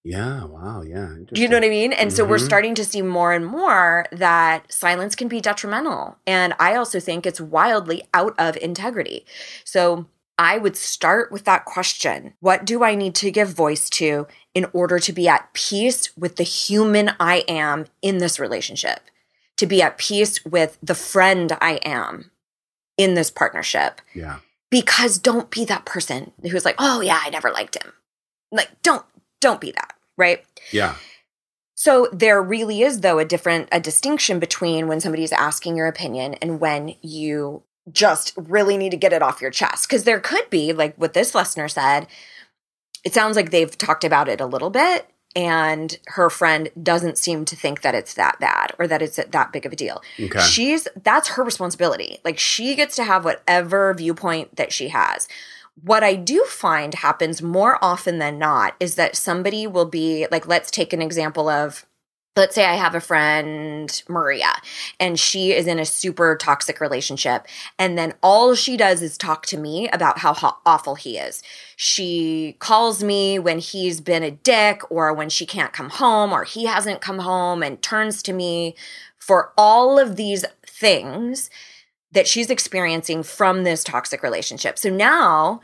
Yeah. 0.03 0.46
Wow. 0.46 0.82
Yeah. 0.82 1.13
Do 1.34 1.41
you 1.41 1.48
know 1.50 1.58
what 1.58 1.65
I 1.65 1.70
mean? 1.70 1.91
And 1.91 2.12
so 2.13 2.24
we're 2.24 2.38
Mhm. 2.38 2.46
starting 2.46 2.75
to 2.75 2.86
see 2.86 3.01
more 3.01 3.34
and 3.34 3.46
more 3.46 4.06
that 4.12 4.72
silence 4.72 5.13
can 5.15 5.27
be 5.27 5.41
detrimental. 5.41 6.18
And 6.25 6.53
I 6.60 6.75
also 6.75 7.00
think 7.00 7.25
it's 7.25 7.41
wildly 7.41 8.03
out 8.13 8.34
of 8.39 8.56
integrity. 8.58 9.25
So 9.65 10.06
I 10.38 10.58
would 10.58 10.77
start 10.77 11.32
with 11.34 11.44
that 11.44 11.65
question 11.65 12.34
What 12.39 12.63
do 12.63 12.82
I 12.84 12.96
need 12.96 13.13
to 13.15 13.29
give 13.29 13.50
voice 13.50 13.89
to 13.91 14.25
in 14.56 14.65
order 14.72 15.00
to 15.00 15.12
be 15.12 15.27
at 15.27 15.51
peace 15.53 16.15
with 16.18 16.38
the 16.38 16.44
human 16.44 17.13
I 17.20 17.44
am 17.50 17.86
in 18.01 18.20
this 18.20 18.39
relationship? 18.39 19.01
To 19.58 19.65
be 19.68 19.82
at 19.82 19.98
peace 19.98 20.46
with 20.46 20.77
the 20.82 20.96
friend 20.96 21.58
I 21.60 21.74
am 21.84 22.32
in 22.98 23.15
this 23.15 23.29
partnership? 23.29 24.01
Yeah. 24.13 24.39
because 24.72 25.18
don't 25.18 25.50
be 25.50 25.65
that 25.65 25.84
person 25.84 26.32
who's 26.44 26.63
like, 26.63 26.75
"Oh 26.77 27.01
yeah, 27.01 27.20
I 27.24 27.32
never 27.32 27.50
liked 27.51 27.75
him." 27.84 27.91
Like 28.51 28.70
don't 28.84 29.03
don't 29.39 29.62
be 29.62 29.72
that, 29.72 29.93
right? 30.17 30.43
Yeah. 30.72 30.96
So 31.75 32.10
there 32.12 32.41
really 32.41 32.81
is 32.81 33.01
though 33.01 33.19
a 33.19 33.25
different 33.25 33.69
a 33.72 33.79
distinction 33.79 34.39
between 34.39 34.88
when 34.88 35.00
somebody's 35.00 35.31
asking 35.31 35.77
your 35.77 35.88
opinion 35.88 36.34
and 36.36 36.60
when 36.60 36.96
you 37.01 37.63
just 37.91 38.34
really 38.36 38.77
need 38.77 38.91
to 38.91 38.98
get 38.98 39.13
it 39.13 39.22
off 39.22 39.41
your 39.41 39.50
chest 39.50 39.89
cuz 39.89 40.03
there 40.03 40.19
could 40.19 40.48
be 40.50 40.74
like 40.74 40.93
what 40.96 41.13
this 41.13 41.34
listener 41.34 41.67
said 41.67 42.05
it 43.03 43.13
sounds 43.13 43.36
like 43.36 43.50
they've 43.50 43.75
talked 43.77 44.03
about 44.03 44.27
it 44.27 44.41
a 44.41 44.46
little 44.46 44.69
bit 44.69 45.08
and 45.36 45.98
her 46.08 46.29
friend 46.29 46.69
doesn't 46.81 47.17
seem 47.17 47.46
to 47.46 47.55
think 47.55 47.81
that 47.81 47.93
it's 47.93 48.15
that 48.15 48.39
bad 48.39 48.74
or 48.79 48.88
that 48.88 49.01
it's 49.01 49.17
that 49.17 49.53
big 49.53 49.65
of 49.65 49.72
a 49.72 49.75
deal. 49.75 50.01
Okay. 50.19 50.39
She's 50.39 50.88
that's 51.03 51.29
her 51.29 51.43
responsibility. 51.43 52.19
Like 52.25 52.39
she 52.39 52.75
gets 52.75 52.96
to 52.96 53.03
have 53.03 53.25
whatever 53.25 53.93
viewpoint 53.93 54.55
that 54.55 54.74
she 54.74 54.89
has. 54.89 55.27
What 55.84 56.04
I 56.04 56.16
do 56.16 56.44
find 56.46 56.94
happens 56.94 57.42
more 57.42 57.78
often 57.84 58.18
than 58.20 58.40
not 58.40 58.76
is 58.80 58.96
that 58.96 59.16
somebody 59.16 59.68
will 59.68 59.86
be 59.86 60.28
like 60.32 60.48
let's 60.48 60.72
take 60.72 60.94
an 60.94 61.02
example 61.02 61.48
of 61.48 61.86
let's 62.40 62.56
say 62.56 62.66
I 62.66 62.76
have 62.76 62.96
a 62.96 63.02
friend, 63.02 64.02
Maria, 64.08 64.54
and 64.98 65.20
she 65.20 65.52
is 65.52 65.68
in 65.68 65.78
a 65.78 65.86
super 65.86 66.38
toxic 66.38 66.80
relationship. 66.80 67.46
And 67.78 67.98
then 67.98 68.14
all 68.24 68.56
she 68.56 68.78
does 68.78 69.02
is 69.02 69.18
talk 69.18 69.46
to 69.48 69.58
me 69.58 69.90
about 69.90 70.20
how 70.20 70.34
ho- 70.34 70.58
awful 70.66 70.96
he 70.96 71.18
is. 71.18 71.44
She 71.76 72.56
calls 72.60 73.04
me 73.04 73.40
when 73.40 73.60
he's 73.60 74.00
been 74.00 74.24
a 74.24 74.32
dick 74.32 74.90
or 74.90 75.14
when 75.14 75.30
she 75.30 75.46
can't 75.46 75.74
come 75.74 75.90
home 75.90 76.32
or 76.32 76.46
he 76.46 76.66
hasn't 76.66 77.02
come 77.02 77.20
home 77.20 77.62
and 77.62 77.82
turns 77.82 78.24
to 78.24 78.34
me 78.34 78.76
for 79.18 79.52
all 79.58 80.00
of 80.00 80.16
these 80.16 80.46
things 80.66 81.50
that 82.12 82.28
she's 82.28 82.50
experiencing 82.50 83.24
from 83.24 83.63
this 83.63 83.84
toxic 83.84 84.24
relationship. 84.24 84.78
So 84.80 84.89
now 84.89 85.62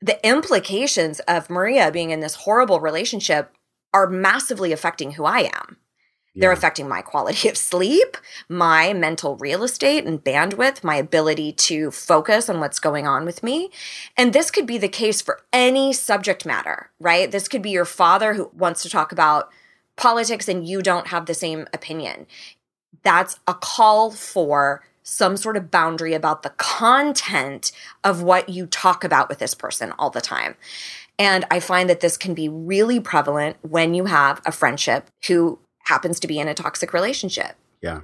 the 0.00 0.24
implications 0.26 1.20
of 1.20 1.48
Maria 1.48 1.90
being 1.90 2.10
in 2.10 2.20
this 2.20 2.34
horrible 2.34 2.80
relationship 2.80 3.54
are 3.92 4.08
massively 4.08 4.72
affecting 4.72 5.12
who 5.12 5.24
I 5.24 5.50
am. 5.54 5.78
They're 6.36 6.52
affecting 6.52 6.88
my 6.88 7.00
quality 7.00 7.48
of 7.48 7.56
sleep, 7.56 8.16
my 8.48 8.92
mental 8.92 9.36
real 9.36 9.62
estate 9.62 10.04
and 10.04 10.22
bandwidth, 10.22 10.82
my 10.82 10.96
ability 10.96 11.52
to 11.52 11.90
focus 11.92 12.48
on 12.48 12.58
what's 12.58 12.80
going 12.80 13.06
on 13.06 13.24
with 13.24 13.42
me. 13.42 13.70
And 14.16 14.32
this 14.32 14.50
could 14.50 14.66
be 14.66 14.78
the 14.78 14.88
case 14.88 15.22
for 15.22 15.40
any 15.52 15.92
subject 15.92 16.44
matter, 16.44 16.90
right? 16.98 17.30
This 17.30 17.46
could 17.46 17.62
be 17.62 17.70
your 17.70 17.84
father 17.84 18.34
who 18.34 18.50
wants 18.52 18.82
to 18.82 18.90
talk 18.90 19.12
about 19.12 19.48
politics 19.96 20.48
and 20.48 20.66
you 20.66 20.82
don't 20.82 21.08
have 21.08 21.26
the 21.26 21.34
same 21.34 21.68
opinion. 21.72 22.26
That's 23.04 23.38
a 23.46 23.54
call 23.54 24.10
for 24.10 24.82
some 25.04 25.36
sort 25.36 25.56
of 25.56 25.70
boundary 25.70 26.14
about 26.14 26.42
the 26.42 26.50
content 26.50 27.70
of 28.02 28.22
what 28.22 28.48
you 28.48 28.66
talk 28.66 29.04
about 29.04 29.28
with 29.28 29.38
this 29.38 29.54
person 29.54 29.92
all 29.98 30.10
the 30.10 30.20
time. 30.20 30.56
And 31.18 31.44
I 31.50 31.60
find 31.60 31.88
that 31.88 32.00
this 32.00 32.16
can 32.16 32.34
be 32.34 32.48
really 32.48 32.98
prevalent 32.98 33.56
when 33.62 33.94
you 33.94 34.06
have 34.06 34.40
a 34.44 34.50
friendship 34.50 35.08
who 35.28 35.60
happens 35.84 36.18
to 36.20 36.26
be 36.26 36.40
in 36.40 36.48
a 36.48 36.54
toxic 36.54 36.92
relationship. 36.92 37.54
Yeah. 37.82 38.00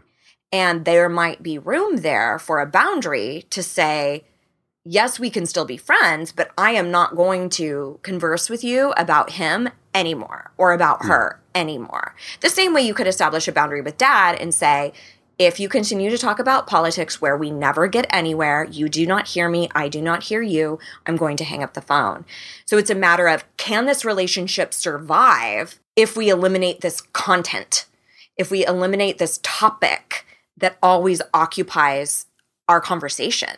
And 0.53 0.85
there 0.85 1.09
might 1.09 1.43
be 1.43 1.59
room 1.59 1.99
there 1.99 2.39
for 2.39 2.61
a 2.61 2.67
boundary 2.67 3.47
to 3.51 3.63
say, 3.63 4.25
yes, 4.85 5.19
we 5.19 5.31
can 5.31 5.47
still 5.47 5.65
be 5.65 5.77
friends, 5.77 6.33
but 6.33 6.51
I 6.59 6.73
am 6.73 6.91
not 6.91 7.17
going 7.17 7.49
to 7.51 7.99
converse 8.03 8.51
with 8.51 8.63
you 8.63 8.93
about 8.97 9.31
him 9.31 9.71
anymore 9.95 10.53
or 10.57 10.73
about 10.73 11.03
hmm. 11.03 11.09
her 11.09 11.41
anymore. 11.55 12.15
The 12.41 12.51
same 12.51 12.75
way 12.75 12.83
you 12.83 12.95
could 12.95 13.07
establish 13.07 13.49
a 13.49 13.53
boundary 13.53 13.81
with 13.81 13.99
dad 13.99 14.37
and 14.41 14.55
say, 14.55 14.93
if 15.41 15.59
you 15.59 15.71
continue 15.71 16.11
to 16.11 16.19
talk 16.19 16.39
about 16.39 16.67
politics 16.67 17.19
where 17.19 17.35
we 17.35 17.51
never 17.51 17.87
get 17.87 18.05
anywhere, 18.11 18.69
you 18.71 18.91
do 18.91 19.07
not 19.07 19.29
hear 19.29 19.49
me, 19.49 19.71
I 19.75 19.89
do 19.89 20.03
not 20.03 20.25
hear 20.25 20.43
you, 20.43 20.79
I'm 21.07 21.17
going 21.17 21.39
to 21.39 21.45
hang 21.45 21.63
up 21.63 21.73
the 21.73 21.81
phone. 21.81 22.27
So 22.67 22.77
it's 22.77 22.91
a 22.91 22.95
matter 22.95 23.27
of 23.27 23.45
can 23.57 23.87
this 23.87 24.05
relationship 24.05 24.75
survive 24.75 25.81
if 25.97 26.15
we 26.15 26.29
eliminate 26.29 26.83
this 26.83 27.01
content, 27.01 27.87
if 28.37 28.51
we 28.51 28.67
eliminate 28.67 29.17
this 29.17 29.41
topic 29.43 30.27
that 30.59 30.77
always 30.83 31.23
occupies 31.33 32.27
our 32.69 32.83
conversation, 32.83 33.57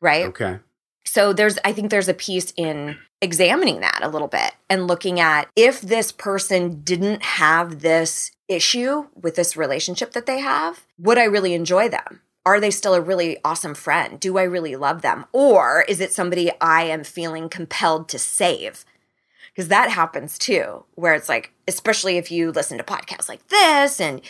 right? 0.00 0.28
Okay. 0.28 0.60
So 1.04 1.34
there's 1.34 1.58
I 1.62 1.74
think 1.74 1.90
there's 1.90 2.08
a 2.08 2.14
piece 2.14 2.54
in 2.56 2.96
examining 3.20 3.80
that 3.80 4.00
a 4.02 4.08
little 4.08 4.28
bit 4.28 4.54
and 4.70 4.86
looking 4.86 5.20
at 5.20 5.46
if 5.56 5.82
this 5.82 6.10
person 6.10 6.80
didn't 6.80 7.22
have 7.22 7.80
this 7.80 8.30
issue 8.50 9.06
with 9.14 9.36
this 9.36 9.56
relationship 9.56 10.12
that 10.12 10.26
they 10.26 10.40
have, 10.40 10.84
would 10.98 11.18
I 11.18 11.24
really 11.24 11.54
enjoy 11.54 11.88
them? 11.88 12.20
Are 12.44 12.60
they 12.60 12.70
still 12.70 12.94
a 12.94 13.00
really 13.00 13.38
awesome 13.44 13.74
friend? 13.74 14.18
Do 14.18 14.38
I 14.38 14.42
really 14.42 14.76
love 14.76 15.02
them? 15.02 15.26
Or 15.32 15.84
is 15.88 16.00
it 16.00 16.12
somebody 16.12 16.50
I 16.60 16.82
am 16.84 17.04
feeling 17.04 17.48
compelled 17.48 18.08
to 18.10 18.18
save? 18.18 18.84
Because 19.54 19.68
that 19.68 19.90
happens 19.90 20.38
too, 20.38 20.84
where 20.94 21.14
it's 21.14 21.28
like, 21.28 21.52
especially 21.68 22.16
if 22.16 22.30
you 22.30 22.50
listen 22.50 22.78
to 22.78 22.84
podcasts 22.84 23.28
like 23.28 23.46
this 23.48 24.00
and 24.00 24.20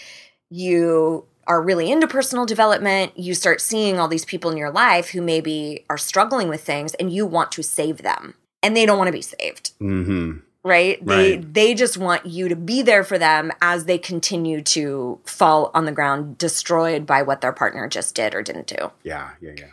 you 0.51 1.25
are 1.47 1.63
really 1.63 1.91
into 1.91 2.07
personal 2.07 2.47
development, 2.47 3.17
you 3.19 3.35
start 3.35 3.61
seeing 3.61 3.99
all 3.99 4.09
these 4.09 4.25
people 4.25 4.51
in 4.51 4.57
your 4.57 4.71
life 4.71 5.11
who 5.11 5.23
maybe 5.23 5.85
are 5.89 5.99
struggling 5.99 6.49
with 6.49 6.63
things 6.63 6.95
and 6.95 7.13
you 7.13 7.27
want 7.27 7.53
to 7.53 7.63
save 7.63 7.99
them 7.99 8.35
and 8.63 8.77
they 8.77 8.87
don't 8.87 8.99
want 8.99 9.09
to 9.09 9.13
be 9.13 9.23
saved, 9.23 9.73
Mm-hmm. 9.81 10.39
Right? 10.65 11.05
They 11.05 11.33
Right. 11.37 11.55
they 11.55 11.75
just 11.75 11.97
want 11.97 12.27
you 12.27 12.49
to 12.49 12.57
be 12.57 12.83
there 12.83 13.05
for 13.05 13.19
them 13.19 13.51
as 13.63 13.85
they 13.85 13.99
continue 13.99 14.61
to 14.63 15.19
fall 15.25 15.71
on 15.75 15.85
the 15.85 15.93
ground 15.93 16.39
destroyed 16.39 17.07
by 17.07 17.23
what 17.23 17.41
their 17.41 17.53
partner 17.53 17.89
just 17.89 18.15
did 18.15 18.35
or 18.35 18.43
didn't 18.43 18.67
do. 18.67 18.91
Yeah. 19.03 19.31
Yeah. 19.41 19.53
Yeah. 19.57 19.67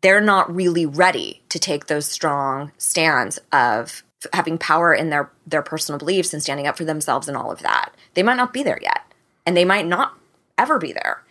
They're 0.00 0.20
not 0.20 0.52
really 0.54 0.84
ready 0.86 1.42
to 1.50 1.58
take 1.60 1.86
those 1.86 2.06
strong 2.06 2.72
stands 2.76 3.38
of 3.52 4.02
having 4.32 4.58
power 4.58 4.92
in 4.92 5.10
their 5.10 5.30
their 5.46 5.62
personal 5.62 5.98
beliefs 5.98 6.32
and 6.32 6.42
standing 6.42 6.66
up 6.66 6.76
for 6.76 6.84
themselves 6.84 7.28
and 7.28 7.36
all 7.36 7.50
of 7.52 7.60
that. 7.60 7.92
They 8.14 8.22
might 8.22 8.36
not 8.36 8.52
be 8.52 8.62
there 8.62 8.78
yet. 8.82 9.00
And 9.46 9.56
they 9.56 9.64
might 9.64 9.86
not 9.86 10.16
ever 10.58 10.78
be 10.78 10.92
there. 10.92 11.22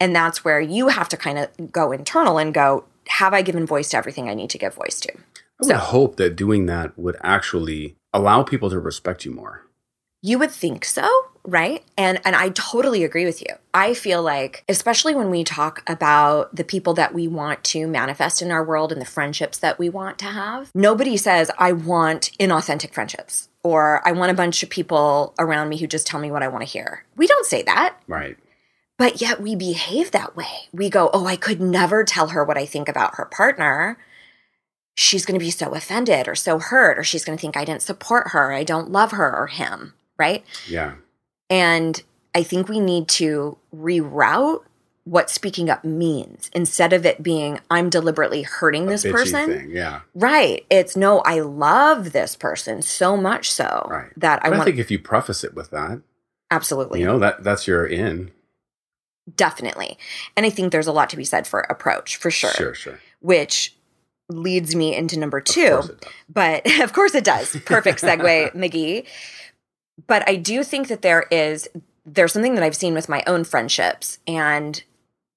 And 0.00 0.14
that's 0.14 0.44
where 0.44 0.60
you 0.60 0.88
have 0.88 1.08
to 1.10 1.16
kind 1.16 1.38
of 1.38 1.72
go 1.72 1.90
internal 1.92 2.38
and 2.38 2.52
go, 2.52 2.84
have 3.08 3.32
I 3.32 3.42
given 3.42 3.64
voice 3.66 3.88
to 3.90 3.96
everything 3.96 4.28
I 4.28 4.34
need 4.34 4.50
to 4.50 4.58
give 4.58 4.74
voice 4.74 5.00
to? 5.00 5.12
I 5.14 5.18
would 5.60 5.68
So- 5.68 5.76
hope 5.76 6.16
that 6.16 6.36
doing 6.36 6.66
that 6.66 6.98
would 6.98 7.16
actually 7.22 7.96
allow 8.16 8.42
people 8.42 8.70
to 8.70 8.80
respect 8.80 9.24
you 9.24 9.30
more. 9.30 9.62
You 10.22 10.38
would 10.38 10.50
think 10.50 10.84
so, 10.84 11.08
right? 11.44 11.84
And 11.96 12.20
and 12.24 12.34
I 12.34 12.48
totally 12.48 13.04
agree 13.04 13.26
with 13.26 13.42
you. 13.42 13.54
I 13.74 13.94
feel 13.94 14.22
like 14.22 14.64
especially 14.68 15.14
when 15.14 15.30
we 15.30 15.44
talk 15.44 15.82
about 15.86 16.56
the 16.56 16.64
people 16.64 16.94
that 16.94 17.14
we 17.14 17.28
want 17.28 17.62
to 17.64 17.86
manifest 17.86 18.42
in 18.42 18.50
our 18.50 18.64
world 18.64 18.90
and 18.90 19.00
the 19.00 19.06
friendships 19.06 19.58
that 19.58 19.78
we 19.78 19.88
want 19.88 20.18
to 20.20 20.26
have, 20.26 20.72
nobody 20.74 21.16
says 21.16 21.50
I 21.58 21.72
want 21.72 22.32
inauthentic 22.40 22.94
friendships 22.94 23.48
or 23.62 24.00
I 24.08 24.12
want 24.12 24.32
a 24.32 24.34
bunch 24.34 24.62
of 24.62 24.70
people 24.70 25.34
around 25.38 25.68
me 25.68 25.76
who 25.76 25.86
just 25.86 26.06
tell 26.06 26.18
me 26.18 26.30
what 26.30 26.42
I 26.42 26.48
want 26.48 26.62
to 26.62 26.70
hear. 26.70 27.04
We 27.16 27.26
don't 27.26 27.46
say 27.46 27.62
that. 27.64 27.96
Right. 28.08 28.38
But 28.98 29.20
yet 29.20 29.42
we 29.42 29.54
behave 29.54 30.12
that 30.12 30.34
way. 30.34 30.68
We 30.72 30.88
go, 30.88 31.10
oh, 31.12 31.26
I 31.26 31.36
could 31.36 31.60
never 31.60 32.02
tell 32.02 32.28
her 32.28 32.42
what 32.42 32.56
I 32.56 32.64
think 32.64 32.88
about 32.88 33.16
her 33.16 33.26
partner 33.26 33.98
she's 34.96 35.24
going 35.24 35.38
to 35.38 35.44
be 35.44 35.50
so 35.52 35.74
offended 35.74 36.26
or 36.26 36.34
so 36.34 36.58
hurt, 36.58 36.98
or 36.98 37.04
she's 37.04 37.24
going 37.24 37.38
to 37.38 37.40
think 37.40 37.56
I 37.56 37.64
didn't 37.64 37.82
support 37.82 38.28
her, 38.28 38.52
I 38.52 38.64
don't 38.64 38.90
love 38.90 39.12
her 39.12 39.32
or 39.36 39.46
him, 39.46 39.92
right? 40.18 40.44
Yeah. 40.68 40.94
And 41.48 42.02
I 42.34 42.42
think 42.42 42.68
we 42.68 42.80
need 42.80 43.06
to 43.08 43.58
reroute 43.74 44.62
what 45.04 45.30
speaking 45.30 45.70
up 45.70 45.84
means 45.84 46.50
instead 46.52 46.92
of 46.92 47.06
it 47.06 47.22
being 47.22 47.60
I'm 47.70 47.88
deliberately 47.90 48.42
hurting 48.42 48.86
this 48.86 49.04
person. 49.04 49.46
Thing. 49.46 49.70
Yeah. 49.70 50.00
Right. 50.16 50.66
It's 50.68 50.96
no, 50.96 51.20
I 51.20 51.40
love 51.40 52.10
this 52.10 52.34
person 52.34 52.82
so 52.82 53.16
much 53.16 53.48
so 53.52 53.86
Right. 53.88 54.10
that 54.16 54.44
I 54.44 54.48
I, 54.48 54.50
want 54.50 54.64
think 54.64 54.78
if 54.78 54.90
you 54.90 54.98
preface 54.98 55.44
it 55.44 55.54
with 55.54 55.70
that, 55.70 56.02
absolutely. 56.50 57.00
you 57.00 57.06
know, 57.06 57.20
that 57.20 57.44
that's 57.44 57.68
your 57.68 57.86
in. 57.86 58.32
Definitely. 59.36 59.96
And 60.36 60.44
I 60.44 60.50
think 60.50 60.72
there's 60.72 60.88
a 60.88 60.92
lot 60.92 61.08
to 61.10 61.16
be 61.16 61.24
said 61.24 61.46
for 61.46 61.60
approach, 61.60 62.16
for 62.16 62.30
sure. 62.32 62.50
Sure, 62.50 62.74
sure. 62.74 62.98
Which 63.20 63.75
leads 64.28 64.74
me 64.74 64.94
into 64.94 65.18
number 65.18 65.40
two. 65.40 65.68
does. 65.68 65.90
But 66.28 66.70
of 66.80 66.92
course 66.92 67.14
it 67.14 67.24
does. 67.24 67.56
Perfect 67.64 68.00
segue, 68.00 68.52
McGee. 68.54 69.06
But 70.06 70.28
I 70.28 70.36
do 70.36 70.62
think 70.62 70.88
that 70.88 71.02
there 71.02 71.26
is 71.30 71.68
there's 72.04 72.32
something 72.32 72.54
that 72.54 72.62
I've 72.62 72.76
seen 72.76 72.94
with 72.94 73.08
my 73.08 73.22
own 73.26 73.44
friendships. 73.44 74.20
And 74.26 74.82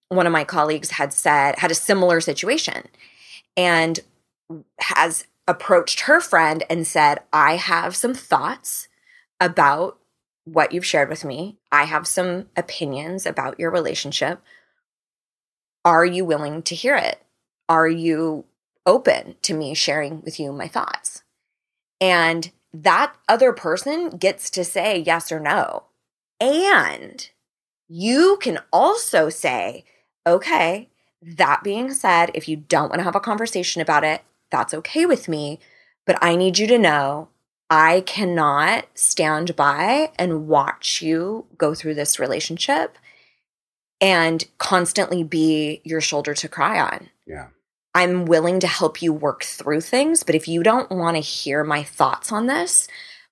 one 0.10 0.28
of 0.28 0.32
my 0.34 0.44
colleagues 0.44 0.92
had 0.92 1.12
said, 1.12 1.58
had 1.60 1.72
a 1.72 1.76
similar 1.76 2.22
situation 2.22 2.88
and 3.58 4.00
has 4.80 5.26
approached 5.48 6.02
her 6.02 6.22
friend 6.22 6.64
and 6.70 6.86
said, 6.86 7.20
I 7.34 7.56
have 7.56 7.96
some 7.96 8.14
thoughts 8.14 8.88
about 9.40 9.98
what 10.46 10.72
you've 10.72 10.86
shared 10.86 11.10
with 11.10 11.26
me. 11.26 11.58
I 11.72 11.86
have 11.86 12.08
some 12.08 12.50
opinions 12.56 13.26
about 13.26 13.60
your 13.60 13.72
relationship. 13.72 14.42
Are 15.84 16.06
you 16.06 16.24
willing 16.24 16.62
to 16.64 16.76
hear 16.76 16.96
it? 16.96 17.22
Are 17.68 17.88
you 17.88 18.46
open 18.90 19.36
to 19.44 19.54
me 19.54 19.76
sharing 19.76 20.22
with 20.22 20.40
you 20.40 20.52
my 20.52 20.68
thoughts? 20.68 21.24
And 22.02 22.52
that 22.74 23.14
other 23.28 23.54
person 23.54 24.10
gets 24.10 24.50
to 24.50 24.64
say 24.64 24.98
yes 25.00 25.32
or 25.32 25.40
no. 25.40 25.84
And 26.42 27.30
you 27.88 28.38
can 28.42 28.60
also 28.74 29.30
say, 29.30 29.86
okay, 30.26 30.90
that 31.22 31.64
being 31.64 31.94
said, 31.94 32.32
if 32.34 32.48
you 32.48 32.56
don't 32.56 32.90
want 32.90 33.00
to 33.00 33.04
have 33.04 33.16
a 33.16 33.20
conversation 33.20 33.82
about 33.82 34.04
it, 34.04 34.22
that's 34.52 34.74
okay 34.74 35.06
with 35.06 35.28
me. 35.28 35.60
But 36.06 36.18
I 36.22 36.36
need 36.36 36.58
you 36.58 36.66
to 36.68 36.78
know 36.78 37.30
I 37.70 38.02
cannot 38.02 38.88
stand 38.96 39.56
by 39.56 40.12
and 40.18 40.48
watch 40.48 41.02
you 41.02 41.46
go 41.58 41.76
through 41.76 41.94
this 41.96 42.20
relationship 42.20 42.98
and 44.02 44.46
constantly 44.58 45.24
be 45.24 45.82
your 45.84 46.02
shoulder 46.02 46.34
to 46.34 46.48
cry 46.48 46.80
on. 46.80 47.10
Yeah. 47.28 47.48
I'm 48.00 48.24
willing 48.24 48.62
to 48.62 48.68
help 48.68 49.02
you 49.02 49.12
work 49.12 49.44
through 49.44 49.82
things, 49.82 50.24
but 50.24 50.34
if 50.34 50.48
you 50.48 50.64
don't 50.64 50.90
want 50.90 51.18
to 51.18 51.22
hear 51.22 51.66
my 51.66 51.84
thoughts 51.84 52.32
on 52.32 52.48
this, 52.48 52.88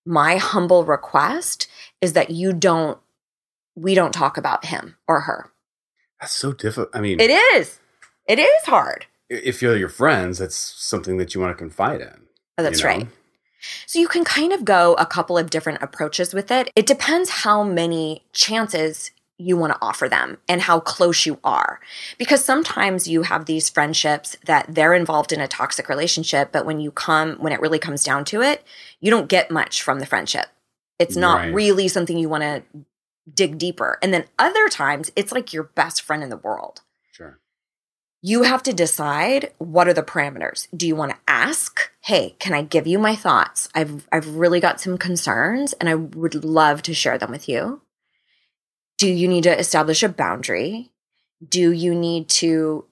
my 0.05 0.35
humble 0.35 0.83
request 0.83 1.69
is 2.01 2.11
that 2.13 2.31
you 2.31 2.51
don't 2.51 2.99
we 3.75 3.95
don't 3.95 4.13
talk 4.13 4.35
about 4.37 4.65
him 4.65 4.97
or 5.07 5.21
her. 5.21 5.51
That's 6.19 6.33
so 6.33 6.51
difficult. 6.51 6.89
I 6.93 6.99
mean, 6.99 7.19
It 7.21 7.29
is. 7.29 7.79
It 8.27 8.39
is 8.39 8.63
hard. 8.65 9.05
if 9.29 9.61
you're 9.61 9.77
your 9.77 9.87
friends, 9.87 10.39
that's 10.39 10.57
something 10.57 11.15
that 11.17 11.33
you 11.33 11.39
want 11.39 11.51
to 11.51 11.57
confide 11.57 12.01
in. 12.01 12.23
Oh, 12.57 12.63
that's 12.63 12.79
you 12.79 12.85
know? 12.85 12.91
right. 12.91 13.07
So 13.85 13.99
you 13.99 14.09
can 14.09 14.25
kind 14.25 14.51
of 14.51 14.65
go 14.65 14.95
a 14.95 15.05
couple 15.05 15.37
of 15.37 15.49
different 15.49 15.81
approaches 15.81 16.33
with 16.33 16.51
it. 16.51 16.71
It 16.75 16.85
depends 16.85 17.29
how 17.29 17.63
many 17.63 18.25
chances 18.33 19.11
you 19.37 19.55
want 19.55 19.73
to 19.73 19.79
offer 19.81 20.09
them 20.09 20.37
and 20.47 20.61
how 20.61 20.79
close 20.79 21.25
you 21.25 21.39
are. 21.43 21.79
Because 22.17 22.43
sometimes 22.43 23.07
you 23.07 23.21
have 23.23 23.45
these 23.45 23.69
friendships 23.69 24.35
that 24.45 24.65
they're 24.67 24.93
involved 24.93 25.31
in 25.31 25.39
a 25.39 25.47
toxic 25.47 25.89
relationship, 25.89 26.51
but 26.51 26.65
when 26.65 26.79
you 26.79 26.91
come, 26.91 27.35
when 27.35 27.53
it 27.53 27.61
really 27.61 27.79
comes 27.79 28.03
down 28.03 28.25
to 28.25 28.41
it, 28.41 28.63
you 28.99 29.11
don't 29.11 29.29
get 29.29 29.51
much 29.51 29.81
from 29.81 29.99
the 29.99 30.05
friendship. 30.05 30.47
It's 30.99 31.15
not 31.15 31.41
Right. 31.41 31.53
really 31.53 31.87
something 31.87 32.17
you 32.17 32.29
want 32.29 32.43
to 32.43 32.63
dig 33.31 33.57
deeper. 33.57 33.99
And 34.01 34.13
then 34.13 34.25
other 34.39 34.67
times, 34.69 35.11
it's 35.15 35.31
like 35.31 35.53
your 35.53 35.63
best 35.63 36.01
friend 36.01 36.23
in 36.23 36.29
the 36.29 36.37
world 36.37 36.81
Sure. 37.11 37.39
you 38.23 38.43
have 38.43 38.63
to 38.63 38.73
decide 38.73 39.51
what 39.59 39.87
are 39.87 39.93
the 39.93 40.01
parameters. 40.01 40.67
Do 40.75 40.87
you 40.87 40.95
want 40.95 41.11
to 41.11 41.17
ask, 41.27 41.91
"Hey, 42.01 42.35
can 42.39 42.53
I 42.53 42.63
give 42.63 42.87
you 42.87 42.97
my 42.97 43.15
thoughts? 43.15 43.69
I've 43.75 44.07
I've 44.11 44.35
really 44.35 44.59
got 44.59 44.81
some 44.81 44.97
concerns 44.97 45.73
and 45.73 45.87
I 45.89 45.95
would 45.95 46.43
love 46.43 46.81
to 46.83 46.93
share 46.95 47.17
them 47.19 47.29
with 47.31 47.47
you." 47.47 47.81
Do 48.97 49.07
you 49.07 49.27
need 49.27 49.43
to 49.43 49.57
establish 49.57 50.03
a 50.03 50.09
boundary? 50.09 50.91
Do 51.47 51.71
you 51.71 51.93
need 51.93 52.29
to 52.29 52.85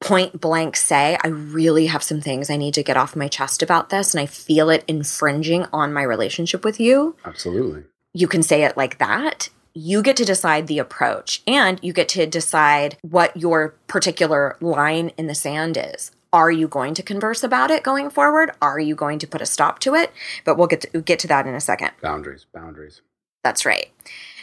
point 0.00 0.40
blank 0.40 0.76
say, 0.76 1.18
"I 1.22 1.28
really 1.28 1.86
have 1.86 2.02
some 2.02 2.22
things 2.22 2.48
I 2.48 2.56
need 2.56 2.72
to 2.74 2.82
get 2.82 2.96
off 2.96 3.14
my 3.14 3.28
chest 3.28 3.62
about 3.62 3.90
this 3.90 4.14
and 4.14 4.20
I 4.20 4.26
feel 4.26 4.70
it 4.70 4.84
infringing 4.88 5.66
on 5.72 5.92
my 5.92 6.02
relationship 6.02 6.64
with 6.64 6.80
you?" 6.80 7.16
Absolutely. 7.24 7.84
you 8.12 8.26
can 8.26 8.42
say 8.42 8.64
it 8.64 8.76
like 8.76 8.98
that. 8.98 9.50
You 9.72 10.02
get 10.02 10.16
to 10.16 10.24
decide 10.24 10.66
the 10.66 10.80
approach 10.80 11.42
and 11.46 11.78
you 11.80 11.92
get 11.92 12.08
to 12.08 12.26
decide 12.26 12.96
what 13.02 13.36
your 13.36 13.76
particular 13.86 14.56
line 14.60 15.12
in 15.16 15.28
the 15.28 15.34
sand 15.34 15.78
is. 15.80 16.10
Are 16.32 16.50
you 16.50 16.66
going 16.66 16.94
to 16.94 17.04
converse 17.04 17.44
about 17.44 17.70
it 17.70 17.84
going 17.84 18.10
forward? 18.10 18.50
Are 18.60 18.80
you 18.80 18.96
going 18.96 19.20
to 19.20 19.28
put 19.28 19.42
a 19.42 19.46
stop 19.46 19.78
to 19.80 19.94
it? 19.94 20.10
But 20.44 20.56
we'll 20.56 20.66
get 20.66 20.80
to, 20.80 21.00
get 21.02 21.20
to 21.20 21.28
that 21.28 21.46
in 21.46 21.54
a 21.54 21.60
second. 21.60 21.90
Boundaries. 22.00 22.46
Boundaries. 22.52 23.00
That's 23.44 23.64
right. 23.64 23.90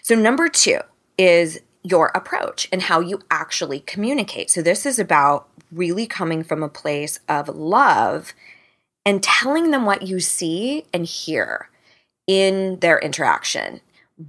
So, 0.01 0.15
number 0.15 0.47
two 0.47 0.80
is 1.17 1.60
your 1.84 2.12
approach 2.13 2.67
and 2.71 2.84
how 2.84 2.99
you 2.99 3.21
actually 3.32 3.80
communicate. 3.82 4.49
So, 4.49 4.62
this 4.62 4.86
is 4.86 4.99
about 4.99 5.47
really 5.71 6.08
coming 6.08 6.43
from 6.43 6.63
a 6.63 6.69
place 6.69 7.19
of 7.27 7.49
love 7.49 8.34
and 9.06 9.23
telling 9.23 9.71
them 9.71 9.86
what 9.86 10.01
you 10.01 10.19
see 10.19 10.86
and 10.93 11.06
hear 11.06 11.69
in 12.27 12.80
their 12.80 12.99
interaction, 12.99 13.80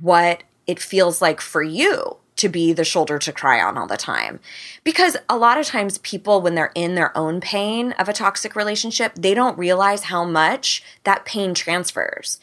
what 0.01 0.44
it 0.66 0.81
feels 0.81 1.20
like 1.20 1.40
for 1.40 1.62
you 1.62 2.18
to 2.37 2.48
be 2.48 2.72
the 2.72 2.85
shoulder 2.85 3.18
to 3.18 3.33
cry 3.33 3.61
on 3.61 3.77
all 3.77 3.88
the 3.88 3.96
time. 3.96 4.38
Because 4.85 5.16
a 5.29 5.37
lot 5.37 5.59
of 5.59 5.66
times, 5.66 5.98
people, 5.98 6.40
when 6.40 6.55
they're 6.55 6.70
in 6.77 6.94
their 6.94 7.16
own 7.18 7.40
pain 7.40 7.92
of 7.92 8.09
a 8.09 8.12
toxic 8.12 8.55
relationship, 8.55 9.12
they 9.16 9.35
don't 9.35 9.59
realize 9.59 10.05
how 10.05 10.24
much 10.24 10.83
that 11.03 11.24
pain 11.24 11.53
transfers. 11.53 12.38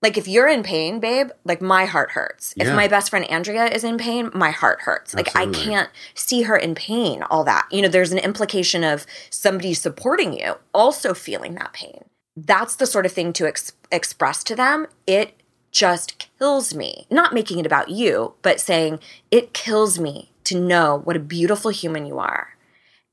Like 0.00 0.16
if 0.16 0.28
you're 0.28 0.48
in 0.48 0.62
pain, 0.62 1.00
babe, 1.00 1.30
like 1.44 1.60
my 1.60 1.84
heart 1.84 2.12
hurts. 2.12 2.54
If 2.56 2.72
my 2.72 2.86
best 2.86 3.10
friend 3.10 3.28
Andrea 3.28 3.66
is 3.66 3.82
in 3.82 3.98
pain, 3.98 4.30
my 4.32 4.50
heart 4.50 4.82
hurts. 4.82 5.12
Like 5.12 5.34
I 5.34 5.46
can't 5.46 5.90
see 6.14 6.42
her 6.42 6.56
in 6.56 6.76
pain, 6.76 7.22
all 7.22 7.42
that. 7.44 7.66
You 7.72 7.82
know, 7.82 7.88
there's 7.88 8.12
an 8.12 8.18
implication 8.18 8.84
of 8.84 9.06
somebody 9.28 9.74
supporting 9.74 10.32
you 10.32 10.54
also 10.72 11.14
feeling 11.14 11.54
that 11.56 11.72
pain. 11.72 12.04
That's 12.36 12.76
the 12.76 12.86
sort 12.86 13.06
of 13.06 13.12
thing 13.12 13.32
to 13.34 13.46
ex- 13.48 13.72
express 13.90 14.44
to 14.44 14.54
them. 14.54 14.86
It 15.08 15.34
just 15.72 16.28
kills 16.38 16.74
me. 16.74 17.06
Not 17.10 17.34
making 17.34 17.58
it 17.58 17.66
about 17.66 17.88
you, 17.88 18.34
but 18.42 18.60
saying 18.60 19.00
it 19.32 19.52
kills 19.52 19.98
me 19.98 20.30
to 20.44 20.60
know 20.60 21.00
what 21.02 21.16
a 21.16 21.20
beautiful 21.20 21.72
human 21.72 22.06
you 22.06 22.20
are. 22.20 22.56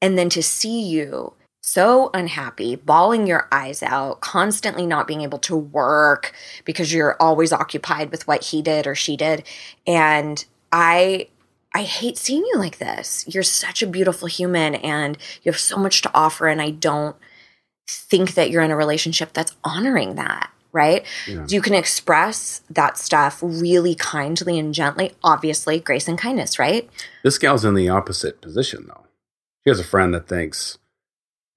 And 0.01 0.17
then 0.17 0.29
to 0.29 0.43
see 0.43 0.81
you 0.83 1.33
so 1.67 2.11
unhappy, 2.13 2.75
bawling 2.75 3.25
your 3.25 3.47
eyes 3.51 3.81
out, 3.81 4.21
constantly 4.21 4.85
not 4.85 5.07
being 5.07 5.21
able 5.21 5.39
to 5.39 5.55
work 5.55 6.31
because 6.63 6.93
you're 6.93 7.17
always 7.19 7.51
occupied 7.51 8.11
with 8.11 8.27
what 8.27 8.43
he 8.43 8.61
did 8.61 8.85
or 8.85 8.93
she 8.93 9.17
did. 9.17 9.43
And 9.87 10.45
I 10.71 11.27
I 11.73 11.81
hate 11.81 12.19
seeing 12.19 12.45
you 12.45 12.59
like 12.59 12.77
this. 12.77 13.25
You're 13.27 13.41
such 13.41 13.81
a 13.81 13.87
beautiful 13.87 14.27
human 14.27 14.75
and 14.75 15.17
you 15.41 15.51
have 15.51 15.59
so 15.59 15.77
much 15.77 16.03
to 16.03 16.11
offer 16.13 16.47
and 16.47 16.61
I 16.61 16.69
don't 16.69 17.15
think 17.89 18.35
that 18.35 18.51
you're 18.51 18.61
in 18.61 18.69
a 18.69 18.77
relationship 18.77 19.33
that's 19.33 19.55
honoring 19.63 20.15
that, 20.15 20.51
right? 20.71 21.03
Yeah. 21.27 21.47
You 21.49 21.63
can 21.63 21.73
express 21.73 22.61
that 22.69 22.99
stuff 22.99 23.39
really 23.41 23.95
kindly 23.95 24.59
and 24.59 24.71
gently, 24.71 25.13
obviously, 25.23 25.79
grace 25.79 26.07
and 26.07 26.17
kindness, 26.17 26.59
right? 26.59 26.87
This 27.23 27.39
gal's 27.39 27.65
in 27.65 27.73
the 27.73 27.89
opposite 27.89 28.39
position, 28.39 28.85
though. 28.87 29.07
She 29.63 29.71
has 29.71 29.79
a 29.79 29.83
friend 29.83 30.13
that 30.13 30.27
thinks, 30.27 30.77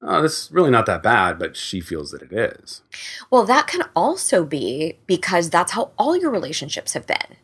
oh, 0.02 0.22
this 0.22 0.44
is 0.44 0.52
really 0.52 0.70
not 0.70 0.86
that 0.86 1.02
bad, 1.02 1.38
but 1.38 1.56
she 1.56 1.80
feels 1.80 2.10
that 2.12 2.22
it 2.22 2.32
is. 2.32 2.82
Well, 3.30 3.44
that 3.44 3.66
can 3.66 3.82
also 3.96 4.44
be 4.44 4.98
because 5.06 5.50
that's 5.50 5.72
how 5.72 5.90
all 5.98 6.16
your 6.16 6.30
relationships 6.30 6.92
have 6.94 7.06
been, 7.06 7.36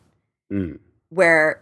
Mm. 0.51 0.79
where 1.09 1.61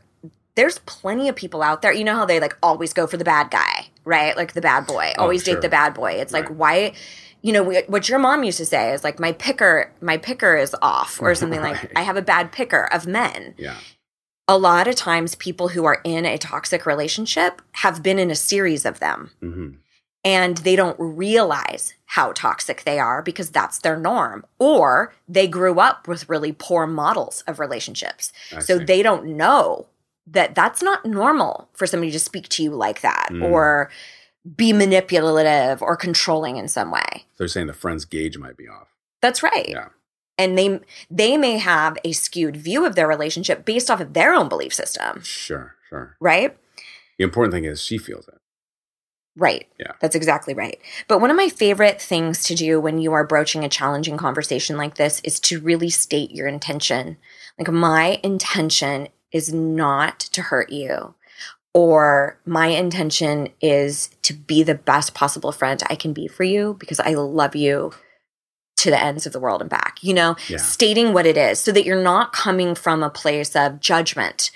there's 0.55 0.79
plenty 0.79 1.27
of 1.29 1.35
people 1.35 1.63
out 1.63 1.81
there. 1.81 1.91
You 1.93 2.03
know 2.03 2.15
how 2.15 2.25
they 2.25 2.39
like 2.39 2.57
always 2.61 2.93
go 2.93 3.07
for 3.07 3.17
the 3.17 3.23
bad 3.23 3.49
guy, 3.49 3.87
right? 4.05 4.37
Like 4.37 4.53
the 4.53 4.61
bad 4.61 4.85
boy, 4.85 5.13
Oh, 5.17 5.23
always 5.23 5.43
sure. 5.43 5.55
date 5.55 5.61
the 5.61 5.69
bad 5.69 5.93
boy. 5.93 6.11
It's 6.13 6.33
like, 6.33 6.47
Right. 6.49 6.55
why? 6.57 6.93
You 7.41 7.51
know 7.53 7.63
we- 7.63 7.81
what 7.87 8.07
your 8.07 8.19
mom 8.19 8.43
used 8.43 8.59
to 8.59 8.65
say 8.65 8.93
is 8.93 9.03
like 9.03 9.19
my 9.19 9.31
picker, 9.33 9.91
my 9.99 10.17
picker 10.17 10.55
is 10.55 10.75
off, 10.81 11.19
or 11.21 11.33
something 11.35 11.59
like 11.61 11.91
I 11.97 12.01
have 12.03 12.17
a 12.17 12.21
bad 12.21 12.51
picker 12.51 12.87
of 12.93 13.07
men. 13.07 13.55
Yeah. 13.57 13.77
A 14.47 14.57
lot 14.57 14.87
of 14.87 14.95
times, 14.95 15.35
people 15.35 15.69
who 15.69 15.85
are 15.85 16.01
in 16.03 16.25
a 16.25 16.37
toxic 16.37 16.85
relationship 16.85 17.61
have 17.73 18.03
been 18.03 18.19
in 18.19 18.29
a 18.29 18.35
series 18.35 18.85
of 18.85 18.99
them. 18.99 19.31
hmm 19.39 19.69
and 20.23 20.57
they 20.57 20.75
don't 20.75 20.95
realize 20.99 21.93
how 22.05 22.31
toxic 22.33 22.83
they 22.83 22.99
are 22.99 23.21
because 23.21 23.49
that's 23.51 23.79
their 23.79 23.97
norm 23.97 24.45
or 24.59 25.13
they 25.27 25.47
grew 25.47 25.79
up 25.79 26.07
with 26.07 26.29
really 26.29 26.51
poor 26.51 26.85
models 26.87 27.43
of 27.47 27.59
relationships 27.59 28.31
I 28.55 28.59
so 28.59 28.77
see. 28.77 28.85
they 28.85 29.01
don't 29.03 29.25
know 29.35 29.87
that 30.27 30.55
that's 30.55 30.81
not 30.81 31.05
normal 31.05 31.69
for 31.73 31.85
somebody 31.87 32.11
to 32.11 32.19
speak 32.19 32.47
to 32.49 32.63
you 32.63 32.71
like 32.71 33.01
that 33.01 33.27
Mm. 33.31 33.43
or 33.43 33.89
be 34.55 34.73
manipulative 34.73 35.81
or 35.81 35.95
controlling 35.95 36.57
in 36.57 36.67
some 36.67 36.91
way. 36.91 37.25
They're 37.37 37.47
saying 37.47 37.67
the 37.67 37.73
friend's 37.73 38.05
gauge 38.05 38.37
might 38.37 38.57
be 38.57 38.67
off. 38.67 38.87
That's 39.21 39.41
right. 39.41 39.69
Yeah. 39.69 39.87
And 40.37 40.57
they 40.57 40.79
they 41.09 41.37
may 41.37 41.57
have 41.59 41.97
a 42.03 42.11
skewed 42.11 42.57
view 42.57 42.85
of 42.85 42.95
their 42.95 43.07
relationship 43.07 43.65
based 43.65 43.89
off 43.91 43.99
of 44.01 44.13
their 44.13 44.33
own 44.33 44.49
belief 44.49 44.73
system, 44.73 45.21
Sure, 45.23 45.75
sure. 45.89 46.15
right? 46.19 46.57
The 47.17 47.23
important 47.23 47.53
thing 47.53 47.65
is 47.65 47.81
she 47.81 47.97
feels 47.97 48.27
it. 48.27 48.35
Right. 49.35 49.67
Yeah. 49.79 49.93
That's 49.99 50.15
exactly 50.15 50.53
right. 50.53 50.79
But 51.07 51.19
one 51.19 51.31
of 51.31 51.37
my 51.37 51.49
favorite 51.49 51.99
things 52.01 52.43
to 52.45 52.55
do 52.55 52.79
when 52.79 52.99
you 52.99 53.13
are 53.13 53.25
broaching 53.25 53.63
a 53.63 53.69
challenging 53.69 54.15
conversation 54.17 54.77
like 54.77 54.95
this 54.95 55.21
is 55.23 55.39
to 55.41 55.59
really 55.59 55.89
state 55.89 56.31
your 56.31 56.47
intention. 56.47 57.17
Like, 57.57 57.71
my 57.71 58.19
intention 58.23 59.07
is 59.31 59.51
not 59.51 60.19
to 60.19 60.41
hurt 60.43 60.71
you, 60.71 61.15
or 61.73 62.39
my 62.45 62.67
intention 62.67 63.49
is 63.61 64.09
to 64.21 64.33
be 64.33 64.61
the 64.61 64.75
best 64.75 65.15
possible 65.15 65.51
friend 65.51 65.81
I 65.89 65.95
can 65.95 66.13
be 66.13 66.27
for 66.27 66.43
you 66.43 66.75
because 66.79 66.99
I 66.99 67.13
love 67.15 67.55
you 67.55 67.91
to 68.77 68.89
the 68.91 69.01
ends 69.01 69.25
of 69.25 69.33
the 69.33 69.39
world 69.39 69.61
and 69.61 69.69
back. 69.69 69.97
You 70.01 70.13
know, 70.13 70.35
Yeah. 70.47 70.57
stating 70.57 71.13
what 71.13 71.25
it 71.25 71.37
is 71.37 71.59
so 71.59 71.71
that 71.71 71.85
you're 71.85 72.01
not 72.03 72.33
coming 72.33 72.75
from 72.75 73.01
a 73.01 73.09
place 73.09 73.55
of 73.55 73.79
judgment. 73.79 74.51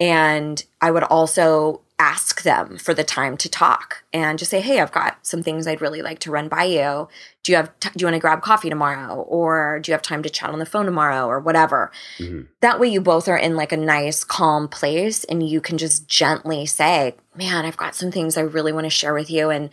And 0.00 0.62
I 0.80 0.90
would 0.90 1.02
also 1.04 1.82
ask 2.00 2.42
them 2.42 2.78
for 2.78 2.94
the 2.94 3.02
time 3.02 3.36
to 3.36 3.48
talk 3.48 4.04
and 4.12 4.38
just 4.38 4.52
say, 4.52 4.60
"Hey, 4.60 4.78
I've 4.80 4.92
got 4.92 5.26
some 5.26 5.42
things 5.42 5.66
I'd 5.66 5.80
really 5.80 6.00
like 6.00 6.20
to 6.20 6.30
run 6.30 6.48
by 6.48 6.62
you. 6.62 7.08
Do 7.42 7.50
you 7.50 7.56
have 7.56 7.72
t- 7.80 7.90
do 7.96 8.02
you 8.02 8.06
want 8.06 8.14
to 8.14 8.20
grab 8.20 8.40
coffee 8.40 8.70
tomorrow 8.70 9.16
or 9.22 9.80
do 9.80 9.90
you 9.90 9.94
have 9.94 10.02
time 10.02 10.22
to 10.22 10.30
chat 10.30 10.50
on 10.50 10.60
the 10.60 10.66
phone 10.66 10.86
tomorrow 10.86 11.26
or 11.26 11.40
whatever?" 11.40 11.90
Mhm. 12.18 12.46
That 12.60 12.78
way 12.78 12.86
you 12.86 13.00
both 13.00 13.26
are 13.26 13.36
in 13.36 13.56
like 13.56 13.72
a 13.72 13.76
nice 13.76 14.22
calm 14.22 14.68
place 14.68 15.24
and 15.24 15.48
you 15.48 15.60
can 15.60 15.76
just 15.76 16.06
gently 16.06 16.66
say, 16.66 17.16
"Man, 17.34 17.64
I've 17.64 17.76
got 17.76 17.96
some 17.96 18.12
things 18.12 18.36
I 18.36 18.42
really 18.42 18.70
want 18.72 18.84
to 18.84 18.90
share 18.90 19.14
with 19.14 19.30
you 19.30 19.50
and 19.50 19.70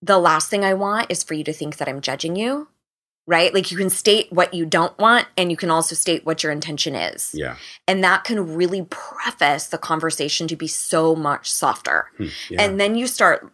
the 0.00 0.18
last 0.18 0.48
thing 0.48 0.64
I 0.64 0.74
want 0.74 1.10
is 1.10 1.24
for 1.24 1.34
you 1.34 1.42
to 1.42 1.52
think 1.52 1.78
that 1.78 1.88
I'm 1.88 2.00
judging 2.00 2.36
you." 2.36 2.68
Right? 3.26 3.52
Like 3.52 3.72
you 3.72 3.76
can 3.76 3.90
state 3.90 4.32
what 4.32 4.54
you 4.54 4.64
don't 4.64 4.96
want 4.98 5.26
and 5.36 5.50
you 5.50 5.56
can 5.56 5.70
also 5.70 5.96
state 5.96 6.24
what 6.24 6.42
your 6.42 6.52
intention 6.52 6.94
is. 6.94 7.32
Yeah. 7.34 7.56
And 7.88 8.04
that 8.04 8.22
can 8.22 8.54
really 8.54 8.82
preface 8.82 9.66
the 9.66 9.78
conversation 9.78 10.46
to 10.48 10.56
be 10.56 10.68
so 10.68 11.16
much 11.16 11.50
softer. 11.50 12.10
Hmm. 12.16 12.26
yeah. 12.48 12.62
And 12.62 12.80
then 12.80 12.94
you 12.94 13.08
start 13.08 13.52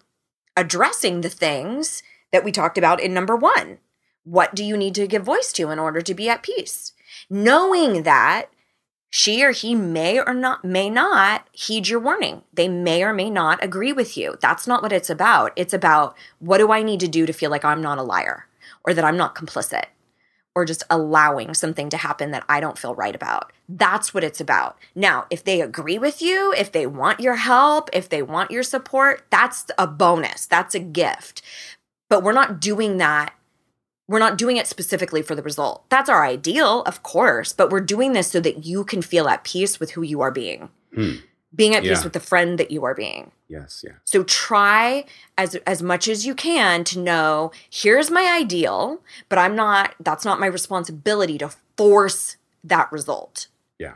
addressing 0.56 1.22
the 1.22 1.30
things 1.30 2.02
that 2.32 2.44
we 2.44 2.52
talked 2.52 2.76
about 2.76 3.00
in 3.00 3.14
number 3.14 3.34
one. 3.34 3.78
What 4.24 4.54
do 4.54 4.64
you 4.64 4.76
need 4.76 4.94
to 4.96 5.06
give 5.06 5.22
voice 5.22 5.52
to 5.54 5.70
in 5.70 5.78
order 5.78 6.00
to 6.00 6.14
be 6.14 6.28
at 6.28 6.42
peace? 6.42 6.92
Knowing 7.30 8.02
that 8.02 8.50
she 9.14 9.44
or 9.44 9.50
he 9.50 9.74
may 9.74 10.18
or 10.18 10.32
not 10.32 10.64
may 10.64 10.88
not 10.88 11.46
heed 11.52 11.86
your 11.86 12.00
warning. 12.00 12.42
They 12.52 12.66
may 12.66 13.02
or 13.02 13.12
may 13.12 13.28
not 13.28 13.62
agree 13.62 13.92
with 13.92 14.16
you. 14.16 14.36
That's 14.40 14.66
not 14.66 14.82
what 14.82 14.92
it's 14.92 15.10
about. 15.10 15.52
It's 15.54 15.74
about 15.74 16.16
what 16.38 16.58
do 16.58 16.72
I 16.72 16.82
need 16.82 17.00
to 17.00 17.08
do 17.08 17.26
to 17.26 17.32
feel 17.34 17.50
like 17.50 17.64
I'm 17.64 17.82
not 17.82 17.98
a 17.98 18.02
liar 18.02 18.46
or 18.84 18.94
that 18.94 19.04
I'm 19.04 19.16
not 19.16 19.34
complicit 19.34 19.84
or 20.54 20.64
just 20.64 20.84
allowing 20.90 21.54
something 21.54 21.88
to 21.90 21.96
happen 21.96 22.30
that 22.30 22.44
I 22.48 22.60
don't 22.60 22.78
feel 22.78 22.94
right 22.94 23.14
about. 23.14 23.52
That's 23.68 24.12
what 24.12 24.24
it's 24.24 24.40
about. 24.40 24.76
Now, 24.94 25.26
if 25.30 25.42
they 25.42 25.60
agree 25.60 25.98
with 25.98 26.20
you, 26.20 26.52
if 26.56 26.72
they 26.72 26.86
want 26.86 27.20
your 27.20 27.36
help, 27.36 27.88
if 27.92 28.08
they 28.08 28.22
want 28.22 28.50
your 28.50 28.62
support, 28.62 29.24
that's 29.30 29.66
a 29.78 29.86
bonus. 29.86 30.46
That's 30.46 30.74
a 30.74 30.80
gift. 30.80 31.42
But 32.10 32.22
we're 32.22 32.32
not 32.32 32.60
doing 32.60 32.98
that. 32.98 33.32
We're 34.08 34.18
not 34.18 34.36
doing 34.36 34.58
it 34.58 34.66
specifically 34.66 35.22
for 35.22 35.34
the 35.34 35.42
result. 35.42 35.88
That's 35.88 36.10
our 36.10 36.24
ideal, 36.24 36.82
of 36.82 37.02
course, 37.02 37.54
but 37.54 37.70
we're 37.70 37.80
doing 37.80 38.12
this 38.12 38.30
so 38.30 38.40
that 38.40 38.66
you 38.66 38.84
can 38.84 39.00
feel 39.00 39.28
at 39.28 39.44
peace 39.44 39.80
with 39.80 39.92
who 39.92 40.02
you 40.02 40.20
are 40.20 40.30
being, 40.30 40.68
Hmm. 40.94 41.12
Being 41.54 41.74
at 41.74 41.82
peace 41.82 42.02
with 42.04 42.12
the 42.14 42.20
friend 42.20 42.58
that 42.58 42.70
you 42.70 42.84
are 42.84 42.94
being. 42.94 43.30
Yes. 43.48 43.84
Yeah. 43.86 43.92
So 44.04 44.22
try 44.24 45.04
as 45.36 45.54
as 45.66 45.82
much 45.82 46.08
as 46.08 46.24
you 46.26 46.34
can 46.34 46.84
to 46.84 46.98
know 46.98 47.52
here's 47.70 48.10
my 48.10 48.26
ideal, 48.40 49.00
but 49.28 49.38
I'm 49.38 49.54
not 49.54 49.94
that's 50.00 50.24
not 50.24 50.40
my 50.40 50.46
responsibility 50.46 51.36
to 51.38 51.50
force 51.76 52.36
that 52.64 52.90
result. 52.90 53.48
Yeah. 53.78 53.94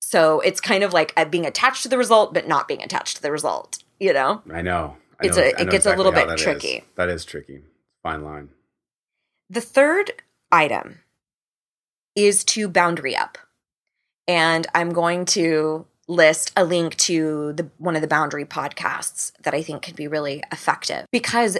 So 0.00 0.40
it's 0.40 0.60
kind 0.60 0.84
of 0.84 0.92
like 0.92 1.12
uh, 1.16 1.24
being 1.24 1.46
attached 1.46 1.82
to 1.82 1.88
the 1.88 1.98
result 1.98 2.32
but 2.32 2.46
not 2.46 2.68
being 2.68 2.82
attached 2.82 3.16
to 3.16 3.22
the 3.22 3.32
result, 3.32 3.82
you 3.98 4.12
know? 4.12 4.42
I 4.52 4.62
know. 4.62 4.96
I 5.20 5.26
It's 5.26 5.36
know- 5.36 5.42
a- 5.42 5.60
it 5.62 5.70
gets 5.70 5.86
a 5.86 5.96
little 5.96 6.12
bit 6.12 6.28
that 6.28 6.36
is. 6.38 6.42
tricky. 6.42 6.84
That 6.94 7.08
is 7.08 7.24
tricky. 7.24 7.62
Fine 8.04 8.22
line. 8.22 8.50
The 9.50 9.60
third 9.60 10.12
item 10.52 11.00
is 12.14 12.44
to 12.44 12.68
boundary 12.68 13.16
up. 13.16 13.38
And 14.28 14.66
I'm 14.74 14.90
going 14.92 15.24
to 15.26 15.86
list 16.08 16.50
a 16.56 16.64
link 16.64 16.96
to 16.96 17.52
the 17.52 17.68
one 17.76 17.94
of 17.94 18.02
the 18.02 18.08
boundary 18.08 18.44
podcasts 18.44 19.32
that 19.42 19.54
I 19.54 19.62
think 19.62 19.82
could 19.82 19.94
be 19.94 20.08
really 20.08 20.42
effective 20.50 21.06
because 21.12 21.58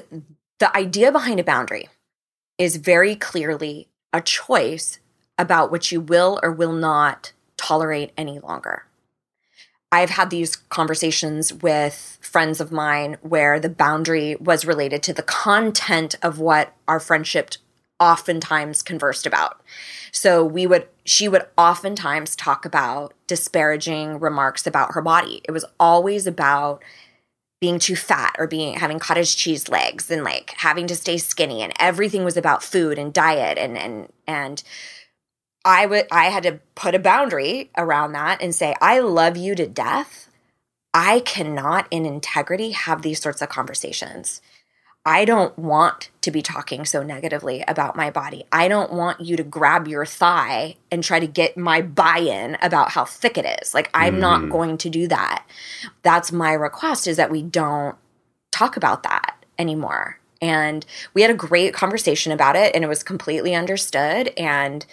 the 0.59 0.77
idea 0.77 1.13
behind 1.13 1.39
a 1.39 1.45
boundary 1.45 1.89
is 2.57 2.77
very 2.77 3.15
clearly 3.15 3.89
a 4.13 4.21
choice 4.21 4.99
about 5.39 5.71
what 5.71 5.93
you 5.93 6.01
will 6.01 6.41
or 6.43 6.51
will 6.51 6.73
not 6.73 7.33
tolerate 7.57 8.13
any 8.17 8.41
longer. 8.41 8.85
I've 9.91 10.11
had 10.11 10.31
these 10.31 10.57
conversations 10.57 11.53
with 11.53 12.19
friends 12.21 12.61
of 12.61 12.73
mine 12.73 13.17
where 13.23 13.59
the 13.59 13.71
boundary 13.71 14.37
was 14.37 14.67
related 14.67 15.03
to 15.05 15.13
the 15.13 15.23
content 15.23 16.17
of 16.23 16.39
what 16.39 16.75
our 16.87 17.01
friendship 17.01 17.53
oftentimes 18.01 18.83
conversed 18.83 19.27
about. 19.27 19.61
So 20.13 20.45
we 20.45 20.67
would 20.67 20.89
she 21.09 21.27
would 21.27 21.47
oftentimes 21.57 22.37
talk 22.37 22.67
about 22.67 23.15
disparaging 23.27 24.21
remarks 24.21 24.67
about 24.67 24.93
her 24.93 25.01
body. 25.01 25.41
It 25.45 25.53
was 25.53 25.65
always 25.81 26.27
about 26.27 26.83
being 27.61 27.79
too 27.79 27.97
fat 27.97 28.37
or 28.39 28.47
being 28.47 28.75
having 28.75 28.99
cottage 28.99 29.37
cheese 29.37 29.69
legs 29.69 30.11
and 30.11 30.23
like 30.23 30.55
having 30.59 30.87
to 30.87 30.95
stay 30.95 31.17
skinny 31.17 31.63
and 31.63 31.73
everything 31.81 32.25
was 32.25 32.37
about 32.37 32.63
food 32.63 32.99
and 32.99 33.13
diet 33.13 33.59
and 33.59 33.77
and 33.79 34.13
and 34.27 34.63
I 35.65 35.87
would 35.87 36.07
I 36.13 36.27
had 36.27 36.43
to 36.45 36.61
put 36.75 36.95
a 36.95 37.01
boundary 37.01 37.71
around 37.77 38.13
that 38.13 38.43
and 38.43 38.55
say 38.55 38.75
I 38.81 39.01
love 39.01 39.37
you 39.37 39.55
to 39.55 39.67
death. 39.67 40.29
I 40.93 41.21
cannot 41.21 41.89
in 41.91 42.05
integrity 42.05 42.71
have 42.73 43.03
these 43.03 43.21
sorts 43.21 43.43
of 43.43 43.49
conversations. 43.49 44.41
I 45.05 45.25
don't 45.25 45.59
want 45.59 46.11
to 46.21 46.31
be 46.31 46.43
talking 46.43 46.85
so 46.85 47.03
negatively 47.03 47.65
about 47.67 47.97
my 47.97 48.11
body. 48.11 48.45
I 48.53 48.69
don't 48.69 48.93
want 48.93 49.21
you 49.21 49.37
to 49.37 49.43
grab 49.43 49.89
your 49.89 50.05
thigh 50.05 50.77
and 50.91 51.03
try 51.03 51.19
to 51.19 51.27
get 51.27 51.57
my 51.57 51.81
buy 51.81 52.19
in 52.19 52.59
about 52.61 52.91
how 52.91 53.05
thick 53.07 53.39
it 53.39 53.61
is. 53.63 53.73
Like, 53.73 53.89
I'm 53.95 54.19
not 54.19 54.43
Mhm. 54.43 54.51
going 54.51 54.79
to 54.79 54.91
do 54.91 55.09
that. 55.09 55.45
That's 56.03 56.31
my 56.31 56.53
request 56.53 57.07
is 57.07 57.17
that 57.17 57.31
we 57.31 57.43
don't 57.43 57.97
talk 58.53 58.77
about 58.77 59.03
that 59.05 59.37
anymore. 59.59 60.19
And 60.43 60.85
we 61.15 61.23
had 61.23 61.31
a 61.31 61.35
great 61.35 61.73
conversation 61.75 62.31
about 62.31 62.55
it, 62.55 62.75
and 62.75 62.85
it 62.85 62.89
was 62.89 63.03
completely 63.03 63.55
understood. 63.55 64.33
And 64.37 64.85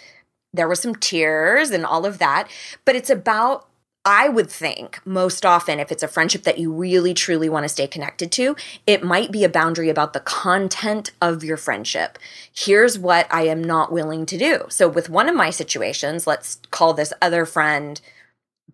there 0.54 0.68
were 0.68 0.76
some 0.76 0.96
tears 0.96 1.72
and 1.72 1.86
all 1.86 2.06
of 2.06 2.20
that. 2.20 2.48
But 2.86 2.96
it's 2.96 3.10
about 3.10 3.68
I 4.06 4.30
would 4.30 4.52
think 4.52 5.02
most 5.04 5.46
often, 5.46 5.80
if 5.80 5.92
it's 5.92 6.04
a 6.04 6.08
friendship 6.08 6.44
that 6.44 6.60
you 6.60 6.72
really 6.72 7.16
truly 7.16 7.50
want 7.50 7.64
to 7.64 7.70
stay 7.70 7.88
connected 7.88 8.32
to, 8.34 8.56
it 8.86 9.04
might 9.04 9.32
be 9.32 9.44
a 9.44 9.50
boundary 9.50 9.90
about 9.90 10.14
the 10.14 10.20
content 10.20 11.12
of 11.20 11.44
your 11.44 11.58
friendship. 11.58 12.20
Here's 12.54 13.00
what 13.00 13.28
I 13.32 13.48
am 13.48 13.64
not 13.64 13.92
willing 13.92 14.28
to 14.28 14.38
do. 14.38 14.66
So, 14.70 14.88
with 14.88 15.10
one 15.10 15.28
of 15.28 15.36
my 15.36 15.50
situations, 15.50 16.28
let's 16.28 16.60
call 16.70 16.94
this 16.94 17.14
other 17.20 17.46
friend 17.46 18.00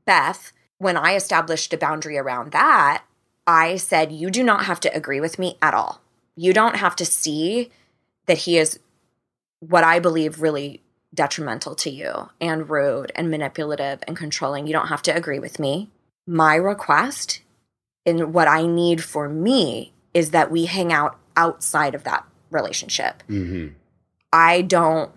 Beth, 0.05 0.51
when 0.79 0.97
I 0.97 1.15
established 1.15 1.73
a 1.73 1.77
boundary 1.77 2.17
around 2.17 2.51
that, 2.51 3.03
I 3.47 3.77
said, 3.77 4.11
You 4.11 4.29
do 4.29 4.43
not 4.43 4.65
have 4.65 4.81
to 4.81 4.95
agree 4.95 5.21
with 5.21 5.39
me 5.39 5.57
at 5.61 5.73
all. 5.73 6.01
You 6.35 6.51
don't 6.51 6.75
have 6.75 6.95
to 6.97 7.05
see 7.05 7.71
that 8.25 8.39
he 8.39 8.57
is 8.57 8.79
what 9.59 9.83
I 9.83 9.99
believe 9.99 10.41
really 10.41 10.80
detrimental 11.13 11.75
to 11.75 11.89
you 11.89 12.29
and 12.39 12.69
rude 12.69 13.11
and 13.15 13.29
manipulative 13.29 13.99
and 14.07 14.15
controlling. 14.15 14.67
You 14.67 14.73
don't 14.73 14.87
have 14.87 15.01
to 15.03 15.15
agree 15.15 15.39
with 15.39 15.59
me. 15.59 15.89
My 16.25 16.55
request 16.55 17.41
and 18.05 18.33
what 18.33 18.47
I 18.47 18.65
need 18.65 19.03
for 19.03 19.27
me 19.27 19.93
is 20.13 20.31
that 20.31 20.51
we 20.51 20.65
hang 20.65 20.91
out 20.91 21.17
outside 21.35 21.95
of 21.95 22.03
that 22.03 22.25
relationship. 22.49 23.23
hmm 23.27 23.67
I 24.33 24.61
don't 24.61 25.11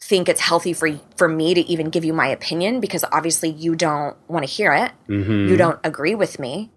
think 0.00 0.28
it's 0.28 0.40
healthy 0.40 0.72
for 0.72 1.00
for 1.16 1.28
me 1.28 1.54
to 1.54 1.60
even 1.62 1.90
give 1.90 2.04
you 2.04 2.12
my 2.12 2.28
opinion 2.28 2.80
because 2.80 3.04
obviously 3.10 3.48
you 3.50 3.74
don't 3.74 4.16
want 4.28 4.46
to 4.46 4.52
hear 4.52 4.72
it. 4.72 4.92
hmm 5.06 5.48
You 5.48 5.56
don't 5.56 5.80
agree 5.82 6.14
with 6.14 6.38
me. 6.38 6.70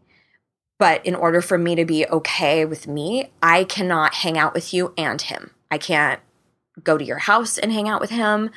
But 0.77 1.05
in 1.05 1.15
order 1.15 1.41
for 1.41 1.57
me 1.57 1.75
to 1.75 1.85
be 1.85 2.05
okay 2.07 2.65
with 2.65 2.85
me, 2.87 3.31
I 3.41 3.63
cannot 3.63 4.15
hang 4.15 4.37
out 4.37 4.53
with 4.53 4.73
you 4.73 4.93
and 4.97 5.21
him. 5.21 5.51
I 5.71 5.77
can't 5.77 6.19
go 6.83 6.97
to 6.97 7.05
your 7.05 7.19
house 7.19 7.57
and 7.57 7.71
hang 7.71 7.87
out 7.87 8.01
with 8.01 8.09
him. 8.09 8.49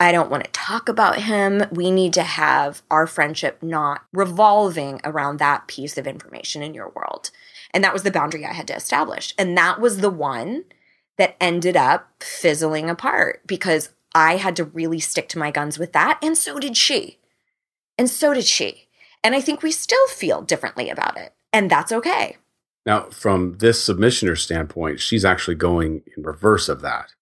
I 0.00 0.10
don't 0.10 0.30
want 0.30 0.44
to 0.44 0.50
talk 0.50 0.88
about 0.88 1.20
him. 1.20 1.64
We 1.70 1.90
need 1.90 2.12
to 2.14 2.24
have 2.24 2.82
our 2.90 3.06
friendship 3.06 3.62
not 3.62 4.02
revolving 4.12 5.00
around 5.04 5.38
that 5.38 5.68
piece 5.68 5.96
of 5.96 6.08
information 6.08 6.60
in 6.62 6.74
your 6.74 6.88
world. 6.88 7.30
And 7.72 7.84
that 7.84 7.92
was 7.92 8.02
the 8.02 8.10
boundary 8.10 8.44
I 8.44 8.52
had 8.52 8.66
to 8.68 8.76
establish. 8.76 9.32
And 9.38 9.56
that 9.56 9.80
was 9.80 9.98
the 9.98 10.10
one 10.10 10.64
that 11.18 11.36
ended 11.40 11.76
up 11.76 12.10
fizzling 12.20 12.90
apart 12.90 13.42
because 13.46 13.90
I 14.14 14.36
had 14.36 14.56
to 14.56 14.64
really 14.64 15.00
stick 15.00 15.28
to 15.30 15.38
my 15.38 15.50
guns 15.50 15.78
with 15.78 15.92
that. 15.92 16.18
And 16.22 16.36
so 16.36 16.58
did 16.58 16.76
she. 16.76 17.18
And 17.96 18.10
so 18.10 18.34
did 18.34 18.44
she. 18.44 18.88
And 19.22 19.34
I 19.34 19.40
think 19.40 19.62
we 19.62 19.70
still 19.70 20.06
feel 20.08 20.42
differently 20.42 20.90
about 20.90 21.16
it. 21.16 21.32
And 21.52 21.70
that's 21.70 21.92
okay. 21.92 22.38
Now, 22.84 23.02
from 23.10 23.58
this 23.58 23.86
submissioner 23.88 24.36
standpoint, 24.36 25.00
she's 25.00 25.24
actually 25.24 25.54
going 25.54 26.02
in 26.16 26.24
reverse 26.24 26.68
of 26.68 26.80
that. 26.80 27.14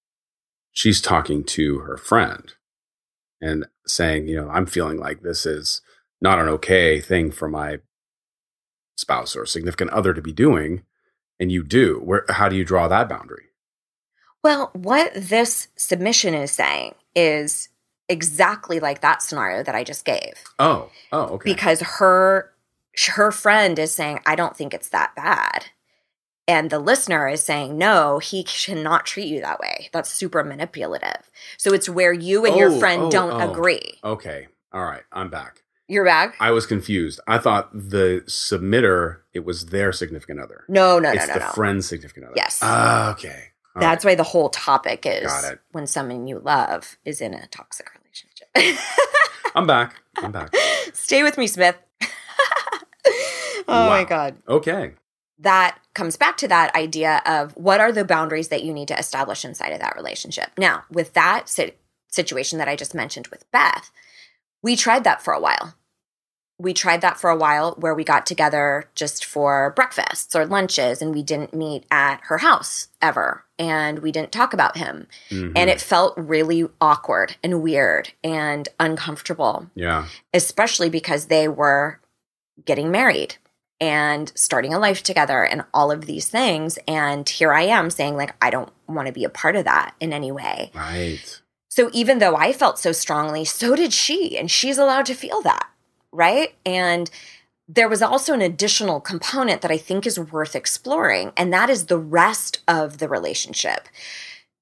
She's 0.73 1.01
talking 1.01 1.45
to 1.45 1.81
her 1.81 1.97
friend 1.97 2.53
and 3.41 3.67
saying, 3.87 4.29
you 4.29 4.37
know, 4.37 4.49
I'm 4.49 4.67
feeling 4.67 4.99
like 4.99 5.23
this 5.23 5.47
is 5.47 5.83
not 6.21 6.39
an 6.39 6.49
okay 6.49 7.01
thing 7.01 7.31
for 7.31 7.49
my 7.49 7.79
spouse 8.97 9.35
or 9.35 9.47
significant 9.47 9.91
other 9.91 10.13
to 10.15 10.23
be 10.23 10.33
doing. 10.33 10.83
And 11.39 11.51
you 11.51 11.65
do. 11.65 11.99
Where 12.05 12.27
how 12.29 12.51
do 12.51 12.57
you 12.57 12.65
draw 12.65 12.87
that 12.89 13.09
boundary? 13.09 13.47
Well, 14.45 14.71
what 14.75 15.13
this 15.15 15.69
submission 15.77 16.35
is 16.35 16.51
saying 16.51 16.95
is 17.15 17.71
exactly 18.11 18.81
like 18.81 19.01
that 19.01 19.23
scenario 19.23 19.63
that 19.63 19.75
I 19.75 19.85
just 19.85 20.05
gave. 20.05 20.35
Oh, 20.59 20.91
oh, 21.13 21.23
okay. 21.35 21.51
Because 21.51 21.81
her 21.81 22.53
her 23.15 23.33
friend 23.33 23.79
is 23.79 23.95
saying, 23.95 24.21
I 24.27 24.35
don't 24.35 24.57
think 24.57 24.75
it's 24.75 24.91
that 24.91 25.15
bad. 25.15 25.67
And 26.51 26.69
the 26.69 26.81
listener 26.81 27.29
is 27.29 27.43
saying, 27.45 27.79
no, 27.79 28.19
he 28.19 28.43
cannot 28.43 29.07
treat 29.07 29.29
you 29.29 29.41
that 29.41 29.61
way. 29.61 29.89
That's 29.93 30.11
super 30.11 30.43
manipulative. 30.43 31.31
So 31.57 31.73
it's 31.73 31.89
where 31.89 32.13
you 32.13 32.45
and 32.45 32.57
your 32.57 32.71
Oh, 32.71 32.79
friend 32.81 33.03
oh, 33.05 33.11
don't 33.11 33.41
oh. 33.41 33.53
agree. 33.53 34.01
Okay. 34.03 34.49
All 34.73 34.83
right. 34.83 35.03
I'm 35.13 35.31
back. 35.31 35.63
You're 35.87 36.05
back? 36.05 36.35
I 36.41 36.51
was 36.51 36.67
confused. 36.67 37.21
I 37.29 37.39
thought 37.39 37.71
the 37.73 38.25
submitter, 38.27 39.19
it 39.33 39.45
was 39.45 39.67
their 39.67 39.93
significant 39.93 40.41
other. 40.41 40.65
No, 40.69 40.99
no, 40.99 41.13
no, 41.13 41.15
it's 41.15 41.29
no, 41.29 41.35
the 41.35 41.39
no. 41.41 41.51
friend's 41.51 41.87
significant 41.87 42.27
other. 42.27 42.35
Yes. 42.37 42.59
Ah, 42.63 43.13
okay. 43.13 43.45
All 43.77 43.81
That's 43.81 44.05
why 44.05 44.17
the 44.17 44.25
whole 44.25 44.49
topic 44.49 45.07
is 45.07 45.33
when 45.71 45.87
someone 45.87 46.27
you 46.27 46.41
love 46.41 46.97
is 47.05 47.21
in 47.21 47.33
a 47.33 47.47
toxic 47.47 47.89
relationship. 47.95 48.85
I'm 49.55 49.69
back. 49.69 49.95
I'm 50.17 50.33
back. 50.33 50.53
Stay 50.95 51.23
with 51.23 51.39
me, 51.39 51.47
Smith. 51.47 51.77
oh 53.69 53.89
my 53.89 54.03
God. 54.03 54.37
Okay. 54.49 54.95
That 55.41 55.79
comes 55.95 56.17
back 56.17 56.37
to 56.39 56.49
that 56.49 56.75
idea 56.75 57.23
of 57.27 57.53
what 57.57 57.81
are 57.81 57.93
the 57.93 58.05
boundaries 58.05 58.49
that 58.49 58.63
you 58.63 58.73
need 58.73 58.89
to 58.89 58.99
establish 58.99 59.45
inside 59.45 59.73
of 59.73 59.81
that 59.81 59.97
relationship. 59.97 60.51
Now, 60.59 60.85
with 60.91 61.15
that 61.15 61.49
si- 61.49 61.73
situation 62.09 62.59
that 62.59 62.69
I 62.69 62.77
just 62.77 62.95
mentioned 62.95 63.29
with 63.29 63.51
Beth, 63.51 63.91
we 64.63 64.77
tried 64.77 65.05
that 65.05 65.23
for 65.23 65.33
a 65.33 65.41
while. 65.41 65.75
We 66.59 66.75
tried 66.75 67.01
that 67.01 67.19
for 67.19 67.31
a 67.31 67.37
while 67.37 67.75
where 67.79 67.95
we 67.95 68.05
got 68.05 68.27
together 68.27 68.91
just 68.95 69.25
for 69.25 69.73
breakfasts 69.75 70.37
or 70.37 70.45
lunches 70.45 71.01
and 71.01 71.15
we 71.15 71.23
didn't 71.23 71.55
meet 71.55 71.87
at 71.91 72.21
her 72.25 72.39
house 72.39 72.89
ever 73.01 73.45
and 73.59 74.01
we 74.01 74.13
didn't 74.13 74.33
talk 74.33 74.53
about 74.53 74.77
him. 74.77 75.07
Mhm. 75.31 75.53
And 75.57 75.71
it 75.71 75.81
felt 75.81 76.13
really 76.19 76.69
awkward 76.79 77.37
and 77.43 77.63
weird 77.63 78.13
and 78.23 78.69
uncomfortable 78.79 79.71
yeah. 79.75 80.07
especially 80.35 80.91
because 80.91 81.27
they 81.27 81.49
were 81.49 81.99
getting 82.67 82.91
married 82.91 83.37
and 83.81 84.31
starting 84.35 84.75
a 84.75 84.79
life 84.79 85.03
together 85.03 85.45
and 85.45 85.65
all 85.73 85.91
of 85.91 86.07
these 86.07 86.29
things. 86.29 86.79
And 86.87 87.29
here 87.29 87.53
I 87.53 87.63
am 87.63 87.91
saying, 87.91 88.17
like, 88.17 88.35
I 88.43 88.51
don't 88.51 88.73
want 88.87 89.07
to 89.07 89.13
be 89.13 89.25
a 89.25 89.31
part 89.31 89.57
of 89.57 89.65
that 89.65 89.95
in 90.01 90.13
any 90.13 90.31
way. 90.31 90.71
Right. 90.75 91.41
So 91.69 91.89
even 91.93 92.19
though 92.19 92.37
I 92.37 92.53
felt 92.53 92.79
so 92.79 92.93
strongly, 92.93 93.45
so 93.45 93.75
did 93.75 93.93
she. 93.93 94.37
And 94.37 94.51
she's 94.51 94.79
allowed 94.79 95.07
to 95.07 95.15
feel 95.15 95.41
that. 95.43 95.69
Right. 96.13 96.55
And 96.67 97.11
there 97.73 97.89
was 97.89 98.03
also 98.03 98.35
an 98.35 98.43
additional 98.43 99.01
component 99.01 99.63
that 99.63 99.71
I 99.71 99.77
think 99.77 100.05
is 100.05 100.19
worth 100.19 100.57
exploring, 100.57 101.33
and 101.37 101.53
that 101.53 101.71
is 101.71 101.87
the 101.87 101.99
rest 101.99 102.63
of 102.67 102.99
the 102.99 103.09
relationship. 103.09 103.89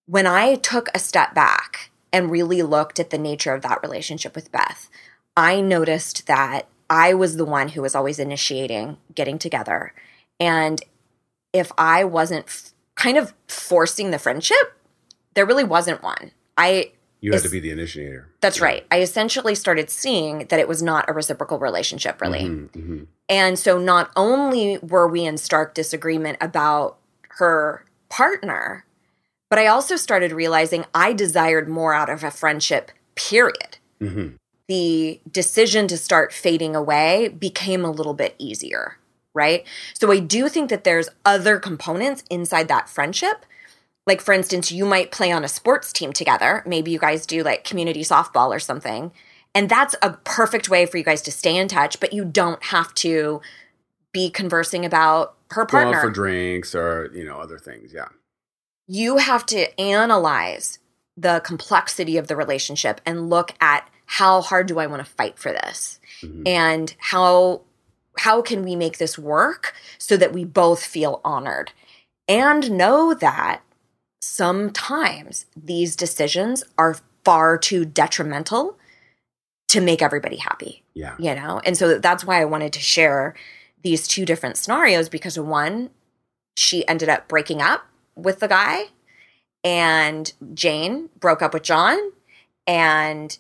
When 0.05 0.27
I 0.27 0.57
took 0.57 0.91
a 0.95 0.99
step 0.99 1.35
back 1.35 1.91
and 2.13 2.31
really 2.31 2.63
looked 2.63 3.01
at 3.01 3.09
the 3.09 3.17
nature 3.17 3.55
of 3.55 3.63
that 3.63 3.83
relationship 3.83 4.35
with 4.35 4.53
Beth, 4.53 4.91
I 5.35 5.63
noticed 5.63 6.27
that 6.27 6.67
I 6.90 7.14
was 7.14 7.37
the 7.37 7.44
one 7.44 7.68
who 7.70 7.83
was 7.83 7.94
always 7.94 8.18
initiating 8.18 8.96
getting 9.14 9.38
together. 9.38 9.92
And 10.40 10.81
if 11.53 11.70
I 11.79 12.05
wasn't 12.05 12.46
f- 12.46 12.72
kind 12.94 13.16
of 13.18 13.35
forcing 13.46 14.11
the 14.11 14.18
friendship, 14.18 14.57
there 15.35 15.46
really 15.46 15.64
wasn't 15.64 16.03
one. 16.03 16.33
I 16.57 16.92
You 17.20 17.33
had 17.33 17.42
to 17.42 17.48
be 17.48 17.61
the 17.61 17.70
initiator. 17.70 18.29
that's 18.40 18.59
Yeah. 18.59 18.64
right. 18.64 18.87
I 18.90 19.01
essentially 19.01 19.55
started 19.55 19.90
seeing 19.90 20.46
that 20.48 20.59
it 20.61 20.68
was 20.68 20.83
not 20.83 21.09
a 21.09 21.12
reciprocal 21.12 21.59
relationship, 21.59 22.20
really. 22.20 22.40
Mhm, 22.44 22.70
mhm. 22.70 23.07
And 23.29 23.59
so 23.59 23.79
not 23.79 24.11
only 24.16 24.79
were 24.79 25.07
we 25.09 25.24
in 25.24 25.37
stark 25.38 25.74
disagreement 25.74 26.38
about 26.40 26.96
her 27.38 27.85
partner, 28.09 28.85
but 29.51 29.59
I 29.59 29.66
also 29.66 29.96
started 29.96 30.33
realizing 30.33 30.85
I 30.94 31.12
desired 31.12 31.68
more 31.68 31.92
out 31.94 32.09
of 32.11 32.24
a 32.24 32.31
friendship, 32.31 32.90
period. 33.14 33.79
Mhm. 34.01 34.35
The 34.69 35.21
decision 35.31 35.89
to 35.89 35.97
start 35.97 36.33
fading 36.33 36.77
away 36.77 37.29
became 37.29 37.85
a 37.85 37.91
little 37.91 38.15
bit 38.15 38.35
easier, 38.39 38.99
right? 39.35 39.67
So 39.95 40.13
I 40.13 40.19
do 40.21 40.49
think 40.49 40.69
that 40.71 40.85
there's 40.85 41.09
other 41.25 41.59
components 41.59 42.23
inside 42.31 42.69
that 42.69 42.89
friendship. 42.89 43.47
Like, 44.07 44.21
for 44.21 44.33
instance, 44.33 44.71
you 44.71 44.85
might 44.85 45.11
play 45.11 45.33
on 45.33 45.45
a 45.45 45.49
sports 45.49 45.93
team 45.93 46.13
together. 46.13 46.63
Maybe 46.67 46.91
you 46.91 46.99
guys 46.99 47.27
do 47.27 47.43
like 47.43 47.65
community 47.65 48.03
softball 48.03 48.49
or 48.51 48.59
something. 48.59 49.13
And 49.55 49.69
that's 49.71 49.95
a 50.03 50.13
perfect 50.25 50.69
way 50.69 50.85
for 50.87 50.99
you 50.99 51.05
guys 51.05 51.23
to 51.23 51.33
stay 51.33 51.57
in 51.57 51.69
touch, 51.69 51.99
but 52.01 52.13
you 52.13 52.25
don't 52.25 52.63
have 52.65 52.95
to 52.97 53.41
be 54.13 54.31
conversing 54.31 54.85
about 54.85 55.35
her 55.51 55.65
Go 55.65 55.79
out 55.79 55.85
partner. 55.85 56.01
for 56.03 56.11
drinks 56.11 56.75
or, 56.75 57.11
you 57.15 57.25
know, 57.25 57.39
other 57.39 57.59
things. 57.59 57.93
Yeah. 57.95 58.09
you 58.87 59.17
have 59.19 59.45
to 59.47 59.79
analyze 59.81 60.79
the 61.17 61.41
complexity 61.45 62.17
of 62.17 62.29
the 62.29 62.37
relationship 62.37 63.01
and 63.05 63.29
look 63.29 63.53
at 63.61 63.89
how 64.11 64.40
hard 64.40 64.66
do 64.66 64.79
I 64.79 64.87
want 64.87 65.05
to 65.05 65.12
fight 65.12 65.38
for 65.38 65.53
this? 65.53 66.01
Mhm. 66.23 66.47
And 66.47 66.94
how 66.99 67.62
how 68.18 68.42
can 68.42 68.64
we 68.64 68.75
make 68.75 68.99
this 68.99 69.16
work 69.16 69.75
so 69.99 70.16
that 70.16 70.33
we 70.33 70.44
both 70.44 70.85
feel 70.85 71.21
honored? 71.25 71.71
And 72.27 72.71
know 72.73 73.14
that 73.14 73.61
sometimes 74.21 75.47
these 75.57 75.94
decisions 75.97 76.64
are 76.77 76.97
far 77.25 77.57
too 77.59 77.85
detrimental 77.85 78.77
to 79.68 79.81
make 79.81 80.01
everybody 80.03 80.37
happy 80.37 80.83
Yeah. 80.94 81.14
you 81.18 81.35
know 81.35 81.61
and 81.64 81.77
so 81.77 81.99
that's 81.99 82.25
why 82.25 82.40
i 82.40 82.44
wanted 82.44 82.73
to 82.73 82.81
share 82.81 83.35
these 83.83 84.09
two 84.09 84.25
different 84.25 84.57
scenarios 84.57 85.09
because 85.09 85.38
one 85.38 85.90
she 86.57 86.87
ended 86.88 87.09
up 87.09 87.29
breaking 87.29 87.61
up 87.61 87.87
with 88.16 88.40
the 88.40 88.49
guy 88.49 88.85
and 89.64 90.33
jane 90.55 91.11
broke 91.21 91.42
up 91.42 91.53
with 91.53 91.62
john 91.64 91.99
and 92.66 93.38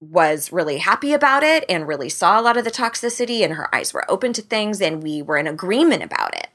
was 0.00 0.52
really 0.52 0.78
happy 0.78 1.12
about 1.12 1.42
it 1.42 1.64
and 1.68 1.88
really 1.88 2.08
saw 2.08 2.38
a 2.38 2.42
lot 2.42 2.56
of 2.56 2.64
the 2.64 2.70
toxicity 2.70 3.42
and 3.42 3.54
her 3.54 3.74
eyes 3.74 3.94
were 3.94 4.08
open 4.10 4.32
to 4.32 4.42
things 4.42 4.80
and 4.80 5.02
we 5.02 5.22
were 5.22 5.38
in 5.38 5.46
agreement 5.46 6.02
about 6.02 6.34
it 6.36 6.48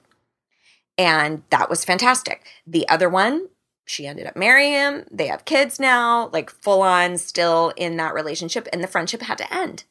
and 0.97 1.41
that 1.49 1.69
was 1.69 1.83
fantastic 1.83 2.45
the 2.67 2.87
other 2.87 3.09
one 3.09 3.47
she 3.85 4.05
ended 4.05 4.27
up 4.27 4.35
marrying 4.35 4.73
him 4.73 5.05
they 5.09 5.27
have 5.27 5.43
kids 5.45 5.79
now 5.79 6.29
like 6.31 6.51
full 6.51 6.83
on 6.83 7.17
still 7.17 7.73
in 7.75 7.97
that 7.97 8.13
relationship 8.13 8.67
and 8.71 8.83
the 8.83 8.87
friendship 8.87 9.23
had 9.23 9.39
to 9.39 9.53
end 9.53 9.85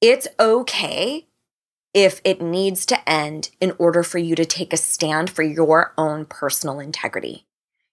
it's 0.00 0.28
okay 0.38 1.26
if 1.94 2.20
it 2.24 2.42
needs 2.42 2.84
to 2.86 3.08
end 3.08 3.50
in 3.60 3.72
order 3.78 4.02
for 4.02 4.18
you 4.18 4.34
to 4.34 4.44
take 4.44 4.72
a 4.72 4.76
stand 4.76 5.30
for 5.30 5.42
your 5.42 5.94
own 5.96 6.26
personal 6.26 6.80
integrity. 6.80 7.46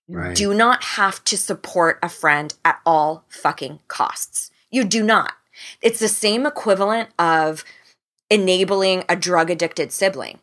You 0.08 0.18
Right. 0.18 0.36
do 0.36 0.54
not 0.54 0.84
have 0.84 1.24
to 1.26 1.38
support 1.38 2.00
a 2.02 2.10
friend 2.10 2.54
at 2.66 2.82
all 2.86 3.24
fucking 3.30 3.80
costs. 3.88 4.51
You 4.72 4.84
do 4.84 5.04
not. 5.04 5.34
It's 5.82 6.00
the 6.00 6.08
same 6.08 6.46
equivalent 6.46 7.10
of 7.20 7.64
enabling 8.30 9.04
a 9.10 9.16
drug 9.16 9.50
addicted 9.50 9.92
sibling, 9.92 10.40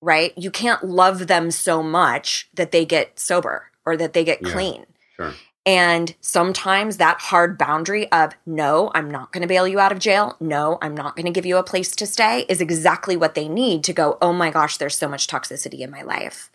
right? 0.00 0.32
You 0.36 0.50
can't 0.50 0.84
love 0.84 1.26
them 1.26 1.50
so 1.50 1.82
much 1.82 2.48
that 2.54 2.70
they 2.70 2.84
get 2.84 3.18
sober 3.18 3.70
or 3.84 3.96
that 3.96 4.12
they 4.12 4.24
get 4.24 4.40
Yeah. 4.42 4.52
clean. 4.52 4.86
Sure. 5.16 5.34
And 5.66 6.14
sometimes 6.20 6.98
that 6.98 7.18
hard 7.18 7.58
boundary 7.58 8.10
of 8.12 8.34
no, 8.46 8.92
I'm 8.94 9.10
not 9.10 9.32
going 9.32 9.42
to 9.42 9.48
bail 9.48 9.66
you 9.66 9.80
out 9.80 9.90
of 9.90 9.98
jail. 9.98 10.36
No, 10.38 10.78
I'm 10.80 10.96
not 10.96 11.16
going 11.16 11.26
to 11.26 11.32
give 11.32 11.44
you 11.44 11.56
a 11.56 11.64
place 11.64 11.96
to 11.96 12.06
stay 12.06 12.46
is 12.48 12.60
exactly 12.60 13.16
what 13.16 13.34
they 13.34 13.48
need 13.48 13.82
to 13.84 13.92
go, 13.92 14.16
oh 14.22 14.32
my 14.32 14.50
gosh, 14.50 14.76
there's 14.76 14.96
so 14.96 15.08
much 15.08 15.26
toxicity 15.26 15.80
in 15.80 15.90
my 15.90 16.02
life. 16.02 16.52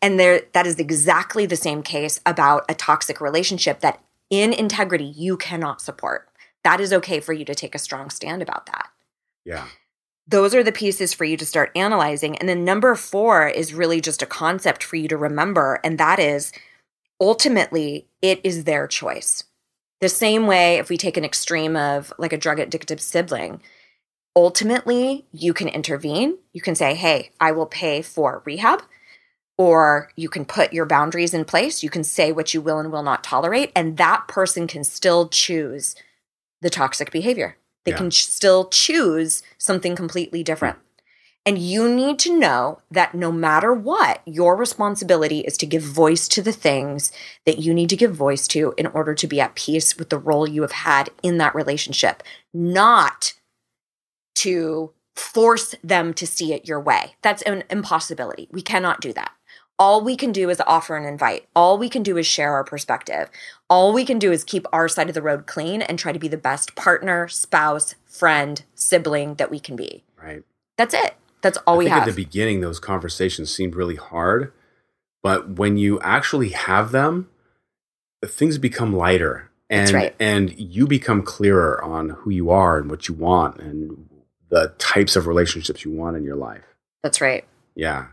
And 0.00 0.18
there 0.18 0.42
that 0.54 0.66
is 0.66 0.78
exactly 0.78 1.44
the 1.44 1.56
same 1.56 1.82
case 1.82 2.20
about 2.24 2.64
a 2.66 2.74
toxic 2.74 3.20
relationship 3.20 3.80
that 3.80 4.00
in 4.30 4.54
integrity 4.54 5.04
you 5.04 5.36
cannot 5.36 5.82
support. 5.82 6.26
That 6.66 6.80
is 6.80 6.92
okay 6.92 7.20
for 7.20 7.32
you 7.32 7.44
to 7.44 7.54
take 7.54 7.74
a 7.76 7.84
strong 7.86 8.10
stand 8.10 8.42
about 8.42 8.66
that 8.66 8.88
Yeah. 9.44 9.66
those 10.26 10.52
are 10.56 10.64
the 10.64 10.72
pieces 10.82 11.14
for 11.14 11.24
you 11.24 11.36
to 11.36 11.46
start 11.46 11.70
analyzing. 11.76 12.36
And 12.38 12.48
then 12.48 12.64
number 12.64 12.94
four 12.96 13.46
is 13.46 13.72
really 13.80 14.00
just 14.00 14.22
a 14.22 14.26
concept 14.42 14.82
for 14.82 14.96
you 14.96 15.06
to 15.08 15.16
remember, 15.16 15.78
and 15.84 15.98
that 15.98 16.18
is 16.18 16.52
ultimately 17.20 18.08
it 18.20 18.40
is 18.42 18.64
their 18.64 18.86
choice. 18.88 19.44
The 20.00 20.08
same 20.08 20.46
way, 20.46 20.76
if 20.76 20.88
we 20.90 20.96
take 20.98 21.16
an 21.16 21.24
extreme 21.24 21.76
of 21.76 22.12
like 22.18 22.32
a 22.34 22.42
drug 22.44 22.58
addictive 22.58 23.00
sibling, 23.00 23.62
ultimately 24.34 25.26
you 25.32 25.54
can 25.54 25.68
intervene. 25.68 26.38
You 26.52 26.60
can 26.60 26.74
say, 26.74 26.94
hey, 26.94 27.30
I 27.40 27.52
will 27.52 27.66
pay 27.66 28.02
for 28.02 28.42
rehab. 28.44 28.82
Or 29.58 30.10
you 30.16 30.28
can 30.28 30.44
put 30.44 30.74
your 30.74 30.84
boundaries 30.84 31.32
in 31.32 31.46
place. 31.46 31.82
You 31.82 31.88
can 31.88 32.04
say 32.04 32.30
what 32.30 32.52
you 32.52 32.60
will 32.60 32.78
and 32.78 32.92
will 32.92 33.02
not 33.02 33.24
tolerate. 33.24 33.72
And 33.74 33.96
that 33.96 34.28
person 34.28 34.66
can 34.66 34.84
still 34.84 35.28
choose 35.28 35.94
the 36.60 36.70
toxic 36.70 37.10
behavior. 37.10 37.56
They 37.84 37.92
Yeah. 37.92 37.98
can 37.98 38.10
ch- 38.10 38.26
still 38.26 38.68
choose 38.68 39.42
something 39.58 39.94
completely 39.94 40.42
different. 40.42 40.78
And 41.44 41.58
you 41.58 41.88
need 41.88 42.18
to 42.20 42.36
know 42.36 42.80
that 42.90 43.14
no 43.14 43.30
matter 43.30 43.72
what, 43.72 44.20
your 44.26 44.56
responsibility 44.56 45.40
is 45.40 45.56
to 45.58 45.66
give 45.66 45.82
voice 45.82 46.26
to 46.28 46.42
the 46.42 46.52
things 46.52 47.12
that 47.44 47.60
you 47.60 47.72
need 47.72 47.88
to 47.90 47.96
give 47.96 48.12
voice 48.12 48.48
to 48.48 48.74
in 48.76 48.88
order 48.88 49.14
to 49.14 49.26
be 49.28 49.40
at 49.40 49.54
peace 49.54 49.96
with 49.96 50.10
the 50.10 50.18
role 50.18 50.48
you 50.48 50.62
have 50.62 50.72
had 50.72 51.10
in 51.22 51.38
that 51.38 51.54
relationship, 51.54 52.24
not 52.52 53.34
to 54.36 54.92
force 55.14 55.76
them 55.84 56.12
to 56.14 56.26
see 56.26 56.52
it 56.52 56.66
your 56.66 56.80
way. 56.80 57.14
That's 57.22 57.42
an 57.42 57.62
impossibility. 57.70 58.48
We 58.50 58.60
cannot 58.62 59.00
do 59.00 59.12
that. 59.12 59.30
All 59.78 60.00
we 60.00 60.16
can 60.16 60.32
do 60.32 60.48
is 60.48 60.60
offer 60.66 60.96
an 60.96 61.04
invite. 61.04 61.46
All 61.54 61.76
we 61.76 61.88
can 61.88 62.02
do 62.02 62.16
is 62.16 62.26
share 62.26 62.54
our 62.54 62.64
perspective. 62.64 63.28
All 63.68 63.92
we 63.92 64.04
can 64.04 64.18
do 64.18 64.32
is 64.32 64.42
keep 64.42 64.66
our 64.72 64.88
side 64.88 65.08
of 65.08 65.14
the 65.14 65.22
road 65.22 65.46
clean 65.46 65.82
and 65.82 65.98
try 65.98 66.12
to 66.12 66.18
be 66.18 66.28
the 66.28 66.38
best 66.38 66.74
partner, 66.74 67.28
spouse, 67.28 67.94
friend, 68.06 68.64
sibling 68.74 69.34
that 69.34 69.50
we 69.50 69.60
can 69.60 69.76
be. 69.76 70.02
Right. 70.22 70.42
That's 70.78 70.94
it. 70.94 71.16
That's 71.42 71.58
all 71.66 71.74
I 71.74 71.78
we 71.78 71.86
have. 71.88 72.02
at 72.02 72.06
the 72.06 72.24
beginning, 72.24 72.60
those 72.60 72.80
conversations 72.80 73.54
seemed 73.54 73.74
really 73.74 73.96
hard, 73.96 74.52
but 75.22 75.50
when 75.50 75.76
you 75.76 76.00
actually 76.00 76.50
have 76.50 76.90
them, 76.92 77.28
things 78.24 78.58
become 78.58 78.96
lighter, 78.96 79.50
and 79.68 79.92
right. 79.92 80.14
and 80.18 80.58
you 80.58 80.86
become 80.86 81.22
clearer 81.22 81.82
on 81.84 82.10
who 82.10 82.30
you 82.30 82.50
are 82.50 82.78
and 82.78 82.90
what 82.90 83.08
you 83.08 83.14
want 83.14 83.60
and 83.60 84.08
the 84.48 84.74
types 84.78 85.16
of 85.16 85.26
relationships 85.26 85.84
you 85.84 85.90
want 85.90 86.16
in 86.16 86.24
your 86.24 86.36
life. 86.36 86.64
That's 87.02 87.20
right. 87.20 87.44
Yeah. 87.74 88.06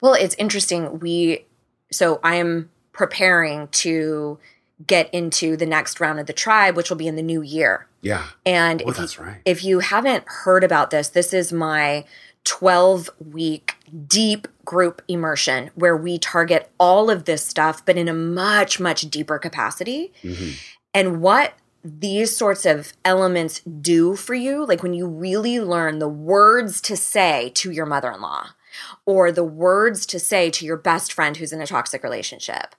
Well, 0.00 0.14
it's 0.14 0.34
interesting. 0.36 0.98
We 1.00 1.46
so 1.92 2.20
I 2.22 2.36
am 2.36 2.70
preparing 2.92 3.68
to 3.68 4.38
get 4.86 5.12
into 5.12 5.56
the 5.56 5.66
next 5.66 6.00
round 6.00 6.18
of 6.20 6.26
the 6.26 6.32
tribe, 6.32 6.76
which 6.76 6.88
will 6.88 6.96
be 6.96 7.06
in 7.08 7.16
the 7.16 7.22
new 7.22 7.42
year. 7.42 7.86
Yeah. 8.00 8.24
And 8.46 8.80
Oh, 8.86 8.90
if 8.90 8.96
you, 8.96 9.00
that's 9.02 9.18
right. 9.18 9.40
if 9.44 9.64
you 9.64 9.80
haven't 9.80 10.24
heard 10.26 10.64
about 10.64 10.90
this, 10.90 11.08
this 11.08 11.34
is 11.34 11.52
my 11.52 12.04
12 12.44 13.10
week 13.32 13.74
deep 14.06 14.48
group 14.64 15.02
immersion 15.08 15.70
where 15.74 15.96
we 15.96 16.18
target 16.18 16.70
all 16.78 17.10
of 17.10 17.24
this 17.24 17.44
stuff, 17.44 17.84
but 17.84 17.96
in 17.98 18.08
a 18.08 18.14
much, 18.14 18.80
much 18.80 19.02
deeper 19.10 19.38
capacity. 19.38 20.12
Mhm. 20.22 20.54
And 20.94 21.20
what 21.20 21.54
these 21.84 22.34
sorts 22.36 22.64
of 22.64 22.92
elements 23.04 23.60
do 23.60 24.16
for 24.16 24.34
you, 24.34 24.64
like 24.64 24.82
when 24.82 24.94
you 24.94 25.06
really 25.06 25.60
learn 25.60 25.98
the 25.98 26.08
words 26.08 26.80
to 26.82 26.96
say 26.96 27.50
to 27.56 27.70
your 27.70 27.86
mother 27.86 28.10
in 28.12 28.20
law 28.20 28.48
or 29.06 29.32
the 29.32 29.44
words 29.44 30.06
to 30.06 30.18
say 30.18 30.50
to 30.50 30.64
your 30.64 30.76
best 30.76 31.12
friend 31.12 31.36
who's 31.36 31.52
in 31.52 31.60
a 31.60 31.66
toxic 31.66 32.02
relationship, 32.02 32.74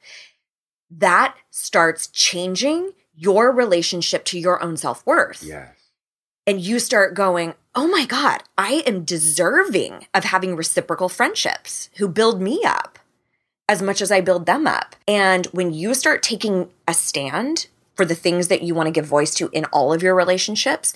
that 0.89 1.35
starts 1.49 2.07
changing 2.07 2.91
your 3.15 3.51
relationship 3.51 4.25
to 4.25 4.39
your 4.39 4.61
own 4.61 4.77
self 4.77 5.05
worth 5.05 5.43
Yes. 5.43 5.69
and 6.47 6.59
you 6.59 6.79
start 6.79 7.13
going, 7.13 7.53
oh 7.75 7.87
my 7.87 8.05
God, 8.05 8.43
I 8.57 8.83
am 8.85 9.03
deserving 9.03 10.07
of 10.13 10.25
having 10.25 10.55
reciprocal 10.55 11.07
friendships 11.09 11.89
who 11.97 12.07
build 12.07 12.41
me 12.41 12.61
up 12.65 12.99
as 13.69 13.81
much 13.81 14.01
as 14.01 14.11
I 14.11 14.19
build 14.21 14.45
them 14.45 14.67
up. 14.67 14.95
And 15.07 15.45
when 15.47 15.71
you 15.73 15.93
start 15.93 16.23
taking 16.23 16.69
a 16.87 16.93
stand 16.93 17.67
for 17.95 18.03
the 18.03 18.15
things 18.15 18.49
that 18.49 18.63
you 18.63 18.75
want 18.75 18.87
to 18.87 18.91
give 18.91 19.05
voice 19.05 19.33
to 19.35 19.49
in 19.53 19.65
all 19.65 19.93
of 19.93 20.03
your 20.03 20.15
relationships, 20.15 20.93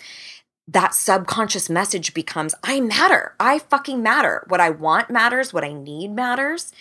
that 0.67 0.93
subconscious 0.95 1.69
message 1.69 2.13
becomes 2.13 2.55
I 2.63 2.79
matter. 2.79 3.33
I 3.39 3.59
fucking 3.59 4.01
matter. 4.01 4.43
What 4.47 4.59
I 4.59 4.71
want 4.71 5.09
matters. 5.09 5.53
What 5.53 5.63
I 5.63 5.73
need 5.73 6.11
matters. 6.11 6.71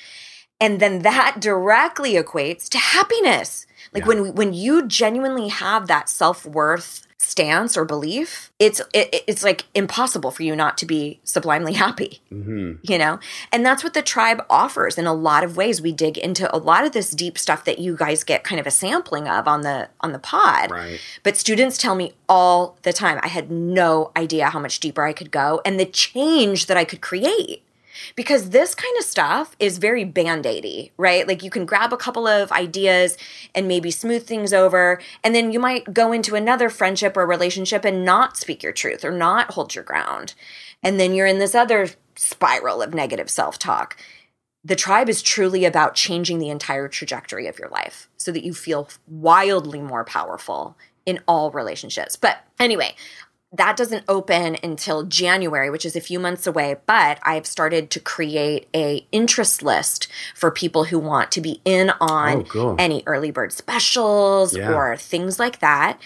And 0.61 0.81
then 0.81 1.01
that 1.01 1.41
directly 1.41 2.15
equates 2.15 2.69
to 2.71 2.79
happiness. 2.79 3.67
Like 3.93 4.05
Yeah. 4.05 4.09
when 4.09 4.35
when 4.35 4.53
you 4.55 4.87
genuinely 4.87 5.49
have 5.49 5.87
that 5.89 6.09
self-worth 6.09 7.04
stance 7.19 7.77
or 7.77 7.85
belief, 7.85 8.51
it's 8.59 8.81
it, 8.93 9.25
it's 9.27 9.43
like 9.43 9.65
impossible 9.75 10.31
for 10.31 10.43
you 10.43 10.55
not 10.55 10.77
to 10.79 10.87
be 10.87 11.21
sublimely 11.25 11.73
happy 11.75 12.21
hmm 12.29 12.73
you 12.83 12.99
know? 12.99 13.19
And 13.53 13.65
that's 13.65 13.83
what 13.83 13.95
the 13.95 14.03
tribe 14.03 14.45
offers 14.51 14.99
in 14.99 15.07
a 15.07 15.15
lot 15.15 15.43
of 15.45 15.57
ways. 15.57 15.81
We 15.81 15.93
dig 15.93 16.19
into 16.19 16.55
a 16.55 16.59
lot 16.59 16.85
of 16.85 16.93
this 16.93 17.11
deep 17.11 17.39
stuff 17.39 17.65
that 17.65 17.79
you 17.79 17.97
guys 17.97 18.25
get 18.25 18.45
kind 18.45 18.61
of 18.61 18.67
a 18.67 18.71
sampling 18.71 19.29
of 19.29 19.49
on 19.49 19.63
the 19.63 19.89
on 20.01 20.13
the 20.13 20.19
pod. 20.19 20.71
Right. 20.71 21.01
but 21.23 21.37
students 21.37 21.79
tell 21.79 21.95
me 21.95 22.13
all 22.29 22.77
the 22.83 22.93
time 22.93 23.19
i 23.23 23.29
had 23.29 23.51
no 23.51 24.11
idea 24.17 24.47
how 24.47 24.59
much 24.59 24.81
deeper 24.81 25.05
i 25.05 25.13
could 25.13 25.31
go 25.31 25.61
and 25.65 25.79
the 25.79 25.85
change 25.85 26.67
that 26.67 26.77
i 26.77 26.85
could 26.85 27.01
create 27.01 27.63
because 28.15 28.51
this 28.51 28.75
kind 28.75 28.97
of 28.99 29.05
stuff 29.05 29.57
is 29.59 29.79
very 29.79 30.05
band-aidy 30.05 30.91
right? 30.97 31.27
Like 31.27 31.43
you 31.43 31.51
can 31.51 31.67
grab 31.67 31.93
a 31.93 31.97
couple 31.97 32.27
of 32.27 32.53
ideas 32.53 33.17
and 33.55 33.69
maybe 33.69 33.91
smooth 33.91 34.27
things 34.27 34.53
over 34.53 35.01
and 35.23 35.35
then 35.35 35.53
you 35.53 35.61
might 35.61 35.93
go 35.93 36.13
into 36.13 36.35
another 36.35 36.69
friendship 36.69 37.17
or 37.17 37.27
relationship 37.27 37.85
and 37.85 38.05
not 38.05 38.37
speak 38.37 38.63
your 38.63 38.73
truth 38.73 39.05
or 39.05 39.11
not 39.11 39.53
hold 39.53 39.75
your 39.75 39.85
ground. 39.85 40.35
And 40.83 41.01
then 41.01 41.15
you're 41.15 41.27
in 41.27 41.39
this 41.39 41.55
other 41.55 41.89
spiral 42.17 42.83
of 42.83 42.95
negative 42.95 43.31
self-talk. 43.31 43.97
The 44.65 44.77
tribe 44.77 45.09
is 45.09 45.23
truly 45.23 45.65
about 45.65 45.95
changing 45.95 46.39
the 46.39 46.49
entire 46.49 46.89
trajectory 46.89 47.47
of 47.47 47.59
your 47.59 47.69
life 47.69 48.09
so 48.17 48.33
that 48.33 48.45
you 48.45 48.55
feel 48.55 48.89
wildly 49.07 49.81
more 49.81 50.05
powerful 50.05 50.77
in 51.05 51.21
all 51.29 51.51
relationships. 51.51 52.17
But 52.17 52.39
anyway 52.59 52.95
that 53.57 53.77
doesn't 53.77 54.05
open 54.09 54.57
until 54.63 55.05
January, 55.05 55.71
which 55.71 55.87
is 55.87 55.95
a 55.97 56.01
few 56.01 56.19
months 56.19 56.47
away, 56.47 56.77
but 56.87 57.19
I've 57.23 57.47
started 57.47 57.91
to 57.91 58.01
create 58.01 58.69
a 58.75 59.07
interest 59.13 59.63
list 59.63 60.09
for 60.35 60.51
people 60.51 60.85
who 60.85 60.99
want 60.99 61.31
to 61.33 61.41
be 61.41 61.61
in 61.65 61.91
on 62.01 62.39
Oh, 62.39 62.43
cool. 62.45 62.77
any 62.79 63.03
early 63.07 63.31
bird 63.31 63.53
specials 63.53 64.57
Yeah. 64.57 64.73
or 64.73 64.97
things 64.97 65.39
like 65.39 65.61
that. 65.61 65.99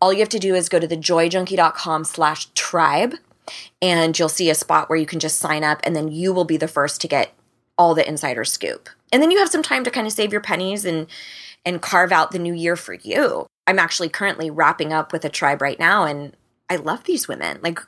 All 0.00 0.12
you 0.12 0.18
have 0.20 0.28
to 0.30 0.38
do 0.38 0.54
is 0.54 0.68
go 0.68 0.78
to 0.78 0.88
thejoyjunkie.com 0.88 2.04
slash 2.04 2.46
tribe 2.54 3.14
and 3.80 4.18
you'll 4.18 4.28
see 4.28 4.50
a 4.50 4.54
spot 4.54 4.88
where 4.88 4.98
you 4.98 5.06
can 5.06 5.20
just 5.20 5.38
sign 5.38 5.62
up 5.64 5.80
and 5.84 5.94
then 5.94 6.08
you 6.08 6.32
will 6.32 6.44
be 6.44 6.56
the 6.56 6.68
first 6.68 7.00
to 7.00 7.08
get 7.08 7.32
all 7.78 7.94
the 7.94 8.06
insider 8.08 8.44
scoop. 8.44 8.88
And 9.12 9.22
then 9.22 9.30
you 9.30 9.38
have 9.38 9.48
some 9.50 9.62
time 9.62 9.84
to 9.84 9.90
kind 9.90 10.06
of 10.06 10.12
save 10.12 10.32
your 10.32 10.40
pennies 10.40 10.84
and 10.84 11.06
and 11.64 11.82
carve 11.82 12.12
out 12.12 12.30
the 12.30 12.38
new 12.38 12.54
year 12.54 12.76
for 12.76 12.94
you. 12.94 13.46
I'm 13.66 13.78
actually 13.80 14.08
currently 14.08 14.50
wrapping 14.50 14.92
up 14.92 15.12
with 15.12 15.24
a 15.24 15.28
tribe 15.28 15.60
right 15.60 15.78
now 15.78 16.04
and 16.04 16.32
I 16.68 16.76
love 16.76 17.04
these 17.04 17.28
women. 17.28 17.58
Like 17.62 17.80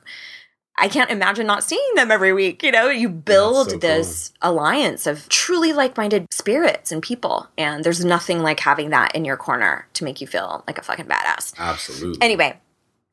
I 0.79 0.89
can't 0.89 1.11
imagine 1.11 1.47
not 1.47 1.65
seeing 1.65 1.95
them 1.97 2.11
every 2.11 2.33
week. 2.33 2.63
You 2.63 2.71
know, 2.71 2.89
you 2.89 3.09
build 3.09 3.71
so 3.71 3.77
this 3.79 4.33
alliance 4.41 5.07
of 5.07 5.29
truly 5.29 5.73
like-minded 5.73 6.33
spirits 6.33 6.93
and 6.93 7.03
people. 7.03 7.49
And 7.59 7.83
there's 7.83 8.05
nothing 8.05 8.43
like 8.43 8.61
having 8.61 8.91
that 8.91 9.15
in 9.15 9.25
your 9.25 9.37
corner 9.37 9.89
to 9.95 10.05
make 10.05 10.21
you 10.21 10.27
feel 10.27 10.63
like 10.67 10.79
a 10.79 10.83
fucking 10.83 11.07
badass. 11.07 11.55
Absolutely. 11.59 12.23
Anyway, 12.23 12.61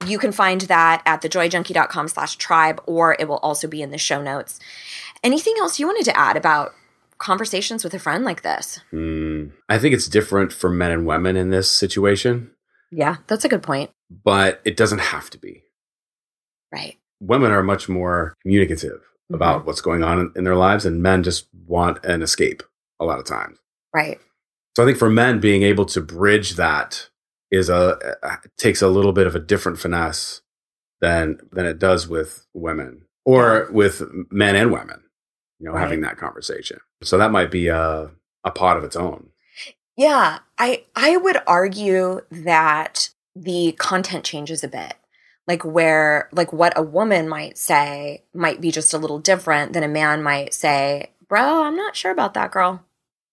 you 0.06 0.20
can 0.20 0.32
find 0.32 0.62
that 0.62 1.02
at 1.06 1.22
thejoyjunkie.com 1.22 2.08
slash 2.08 2.36
tribe, 2.36 2.82
or 2.86 3.16
it 3.20 3.28
will 3.28 3.38
also 3.38 3.68
be 3.68 3.82
in 3.82 3.90
the 3.92 3.98
show 3.98 4.22
notes. 4.22 4.60
Anything 5.24 5.56
else 5.60 5.80
you 5.80 5.88
wanted 5.88 6.06
to 6.06 6.18
add 6.18 6.38
about 6.38 6.76
conversations 7.18 7.84
with 7.84 7.94
a 7.94 8.00
friend 8.00 8.24
like 8.24 8.44
this? 8.44 8.80
Mm, 8.94 9.54
I 9.70 9.80
think 9.80 9.96
it's 9.96 10.08
different 10.08 10.54
for 10.54 10.70
men 10.70 10.92
and 10.92 11.08
women 11.08 11.36
in 11.36 11.50
this 11.50 11.72
situation, 11.72 12.52
Yeah, 12.92 13.18
that's 13.28 13.46
a 13.46 13.50
good 13.50 13.64
point. 13.64 13.92
but 14.24 14.62
it 14.66 14.78
doesn't 14.78 15.00
have 15.00 15.30
to 15.32 15.38
be. 15.38 15.64
Right. 16.72 16.98
Women 17.22 17.52
are 17.52 17.64
much 17.64 17.88
more 17.90 18.36
communicative 18.42 19.02
about 19.34 19.66
what's 19.66 19.82
going 19.82 20.04
on 20.04 20.20
in, 20.20 20.32
in 20.36 20.44
their 20.44 20.56
lives, 20.56 20.86
and 20.86 21.02
men 21.02 21.24
just 21.24 21.48
want 21.66 22.04
an 22.06 22.22
escape 22.22 22.62
a 23.00 23.06
lot 23.06 23.20
of 23.20 23.26
times. 23.26 23.58
Right. 23.94 24.20
So 24.76 24.84
I 24.84 24.86
think 24.86 24.98
for 24.98 25.10
men, 25.10 25.40
being 25.40 25.64
able 25.64 25.86
to 25.86 26.02
bridge 26.02 26.56
that 26.56 27.10
is 27.52 27.70
a 27.70 27.98
uh, 28.22 28.36
takes 28.58 28.82
a 28.82 28.90
little 28.90 29.14
bit 29.14 29.26
of 29.28 29.36
a 29.36 29.40
different 29.40 29.80
finesse 29.80 30.42
than 31.02 31.40
than 31.52 31.66
it 31.66 31.80
does 31.80 32.08
with 32.08 32.46
women 32.54 33.06
or 33.26 33.68
with 33.72 34.02
men 34.32 34.56
and 34.56 34.72
women. 34.72 35.02
You 35.60 35.68
know, 35.68 35.74
Right. 35.74 35.82
having 35.82 36.02
that 36.02 36.18
conversation. 36.18 36.80
So 37.02 37.18
that 37.18 37.32
might 37.32 37.50
be 37.50 37.68
a 37.70 38.12
a 38.44 38.52
pod 38.52 38.78
of 38.78 38.84
its 38.84 38.96
own. 38.98 39.30
Yeah, 39.98 40.40
I 40.58 40.84
I 40.96 41.18
would 41.18 41.38
argue 41.48 42.22
that 42.32 43.10
the 43.36 43.74
content 43.74 44.26
changes 44.26 44.64
a 44.64 44.68
bit. 44.68 44.96
Like 45.48 45.64
where 45.64 46.30
like 46.32 46.52
what 46.52 46.74
a 46.78 46.82
woman 46.82 47.30
might 47.30 47.58
say 47.58 48.24
might 48.34 48.62
be 48.62 48.72
just 48.72 48.94
a 48.94 48.98
little 48.98 49.20
different 49.20 49.74
than 49.74 49.84
a 49.84 49.88
man 49.88 50.24
might 50.24 50.54
say, 50.54 51.12
"Bro, 51.28 51.64
I'm 51.64 51.76
not 51.78 51.96
sure 51.96 52.12
about 52.12 52.34
that 52.34 52.52
girl." 52.52 52.84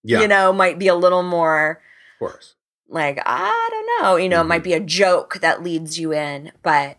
Yeah, 0.04 0.20
You 0.20 0.28
know, 0.28 0.52
might 0.52 0.78
be 0.78 0.88
a 0.88 0.94
little 0.94 1.22
more 1.22 1.80
of 2.14 2.18
course. 2.18 2.54
like 2.88 3.18
I 3.24 3.68
don't 3.70 4.04
know, 4.04 4.16
you 4.16 4.28
know, 4.28 4.40
it 4.42 4.44
might 4.46 4.60
Mhm. 4.60 4.64
be 4.64 4.72
a 4.74 4.80
joke 4.80 5.38
that 5.40 5.62
leads 5.62 5.98
you 5.98 6.12
in, 6.12 6.52
but 6.62 6.98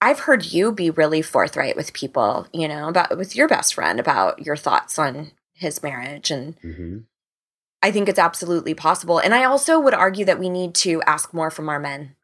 I've 0.00 0.20
heard 0.20 0.44
you 0.52 0.70
be 0.72 0.90
really 0.90 1.22
forthright 1.22 1.74
with 1.76 1.92
people, 1.92 2.46
you 2.52 2.68
know, 2.68 2.88
about 2.88 3.16
with 3.16 3.34
your 3.34 3.48
best 3.48 3.74
friend 3.74 3.98
about 3.98 4.44
your 4.44 4.56
thoughts 4.56 4.98
on 4.98 5.32
his 5.54 5.82
marriage 5.82 6.30
and 6.30 6.54
hmm 6.60 6.98
I 7.82 7.90
think 7.90 8.08
it's 8.08 8.18
absolutely 8.18 8.74
possible. 8.74 9.18
And 9.18 9.34
I 9.34 9.44
also 9.44 9.78
would 9.78 9.94
argue 9.94 10.24
that 10.24 10.38
we 10.38 10.48
need 10.48 10.74
to 10.76 11.00
ask 11.02 11.32
more 11.32 11.50
from 11.50 11.68
our 11.68 11.78
men. 11.78 12.16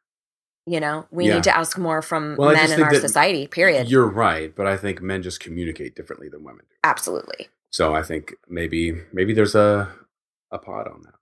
You 0.66 0.80
know, 0.80 1.06
we 1.10 1.26
Yeah. 1.28 1.34
need 1.34 1.44
to 1.44 1.56
ask 1.56 1.76
more 1.78 2.00
from 2.02 2.36
Well, 2.36 2.52
men 2.52 2.72
in 2.72 2.82
our 2.82 2.94
society, 2.94 3.46
period. 3.46 3.88
You're 3.90 4.08
right, 4.08 4.54
but 4.54 4.66
I 4.66 4.76
think 4.76 5.00
men 5.02 5.22
just 5.22 5.38
communicate 5.40 5.94
differently 5.94 6.28
than 6.28 6.42
women 6.42 6.64
do. 6.68 6.76
Absolutely. 6.82 7.48
So 7.70 7.94
I 7.94 8.02
think 8.02 8.34
maybe 8.48 9.02
maybe 9.12 9.32
there's 9.34 9.54
a 9.54 9.90
a 10.50 10.58
pod 10.58 10.86
on 10.88 11.02
that. 11.02 11.14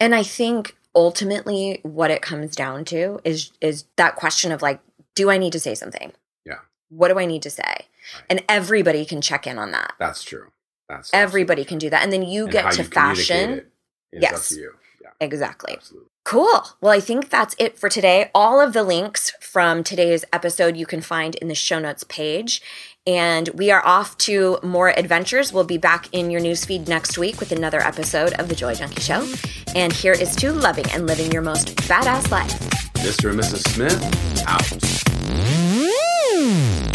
And 0.00 0.14
I 0.14 0.22
think 0.22 0.76
ultimately 0.94 1.80
what 1.82 2.10
it 2.10 2.22
comes 2.22 2.56
down 2.56 2.84
to 2.86 3.20
is 3.24 3.52
is 3.60 3.84
that 3.96 4.16
question 4.16 4.52
of 4.52 4.62
like, 4.62 4.80
do 5.14 5.30
I 5.30 5.36
need 5.38 5.52
to 5.52 5.60
say 5.60 5.74
something? 5.74 6.12
Yeah. 6.44 6.60
What 6.88 7.08
do 7.08 7.18
I 7.18 7.26
need 7.26 7.42
to 7.42 7.50
say? 7.50 7.88
And 8.30 8.42
everybody 8.48 9.04
can 9.04 9.20
check 9.20 9.46
in 9.46 9.58
on 9.58 9.70
that. 9.72 9.94
That's 9.98 10.22
true. 10.22 10.50
That's 10.96 11.10
everybody 11.12 11.64
can 11.64 11.78
do 11.78 11.90
that. 11.90 12.02
And 12.02 12.12
then 12.12 12.22
you 12.22 12.44
and 12.44 12.52
get 12.52 12.72
to 12.72 12.82
you 12.82 12.88
fashion. 12.88 13.66
Yes. 14.12 14.34
up 14.34 14.42
to 14.56 14.60
you. 14.62 14.72
Yeah, 15.02 15.08
Exactly. 15.20 15.72
absolutely. 15.74 16.08
Cool. 16.24 16.62
Well, 16.80 16.92
I 16.92 17.00
think 17.00 17.30
that's 17.30 17.56
it 17.58 17.76
for 17.78 17.88
today. 17.88 18.30
All 18.32 18.60
of 18.60 18.74
the 18.74 18.84
links 18.84 19.32
from 19.40 19.82
today's 19.82 20.24
episode 20.32 20.76
you 20.76 20.86
can 20.86 21.00
find 21.00 21.34
in 21.36 21.48
the 21.48 21.54
show 21.54 21.80
notes 21.80 22.04
page. 22.04 22.62
And 23.08 23.48
we 23.54 23.72
are 23.72 23.84
off 23.84 24.16
to 24.18 24.58
more 24.62 24.90
adventures. 24.90 25.52
We'll 25.52 25.64
be 25.64 25.78
back 25.78 26.08
in 26.12 26.30
your 26.30 26.40
newsfeed 26.40 26.86
next 26.86 27.18
week 27.18 27.40
with 27.40 27.50
another 27.50 27.80
episode 27.80 28.34
of 28.34 28.48
The 28.48 28.54
Joy 28.54 28.74
Junkie 28.76 29.00
Show. 29.00 29.26
And 29.74 29.92
here 29.92 30.12
is 30.12 30.36
to 30.36 30.52
loving 30.52 30.88
and 30.92 31.08
living 31.08 31.32
your 31.32 31.42
most 31.42 31.74
badass 31.88 32.30
life. 32.30 32.52
Mr. 33.02 33.30
and 33.30 33.40
Mrs. 33.40 33.66
Smith 33.74 34.00
out. 34.46 34.62
Mm. 35.32 36.91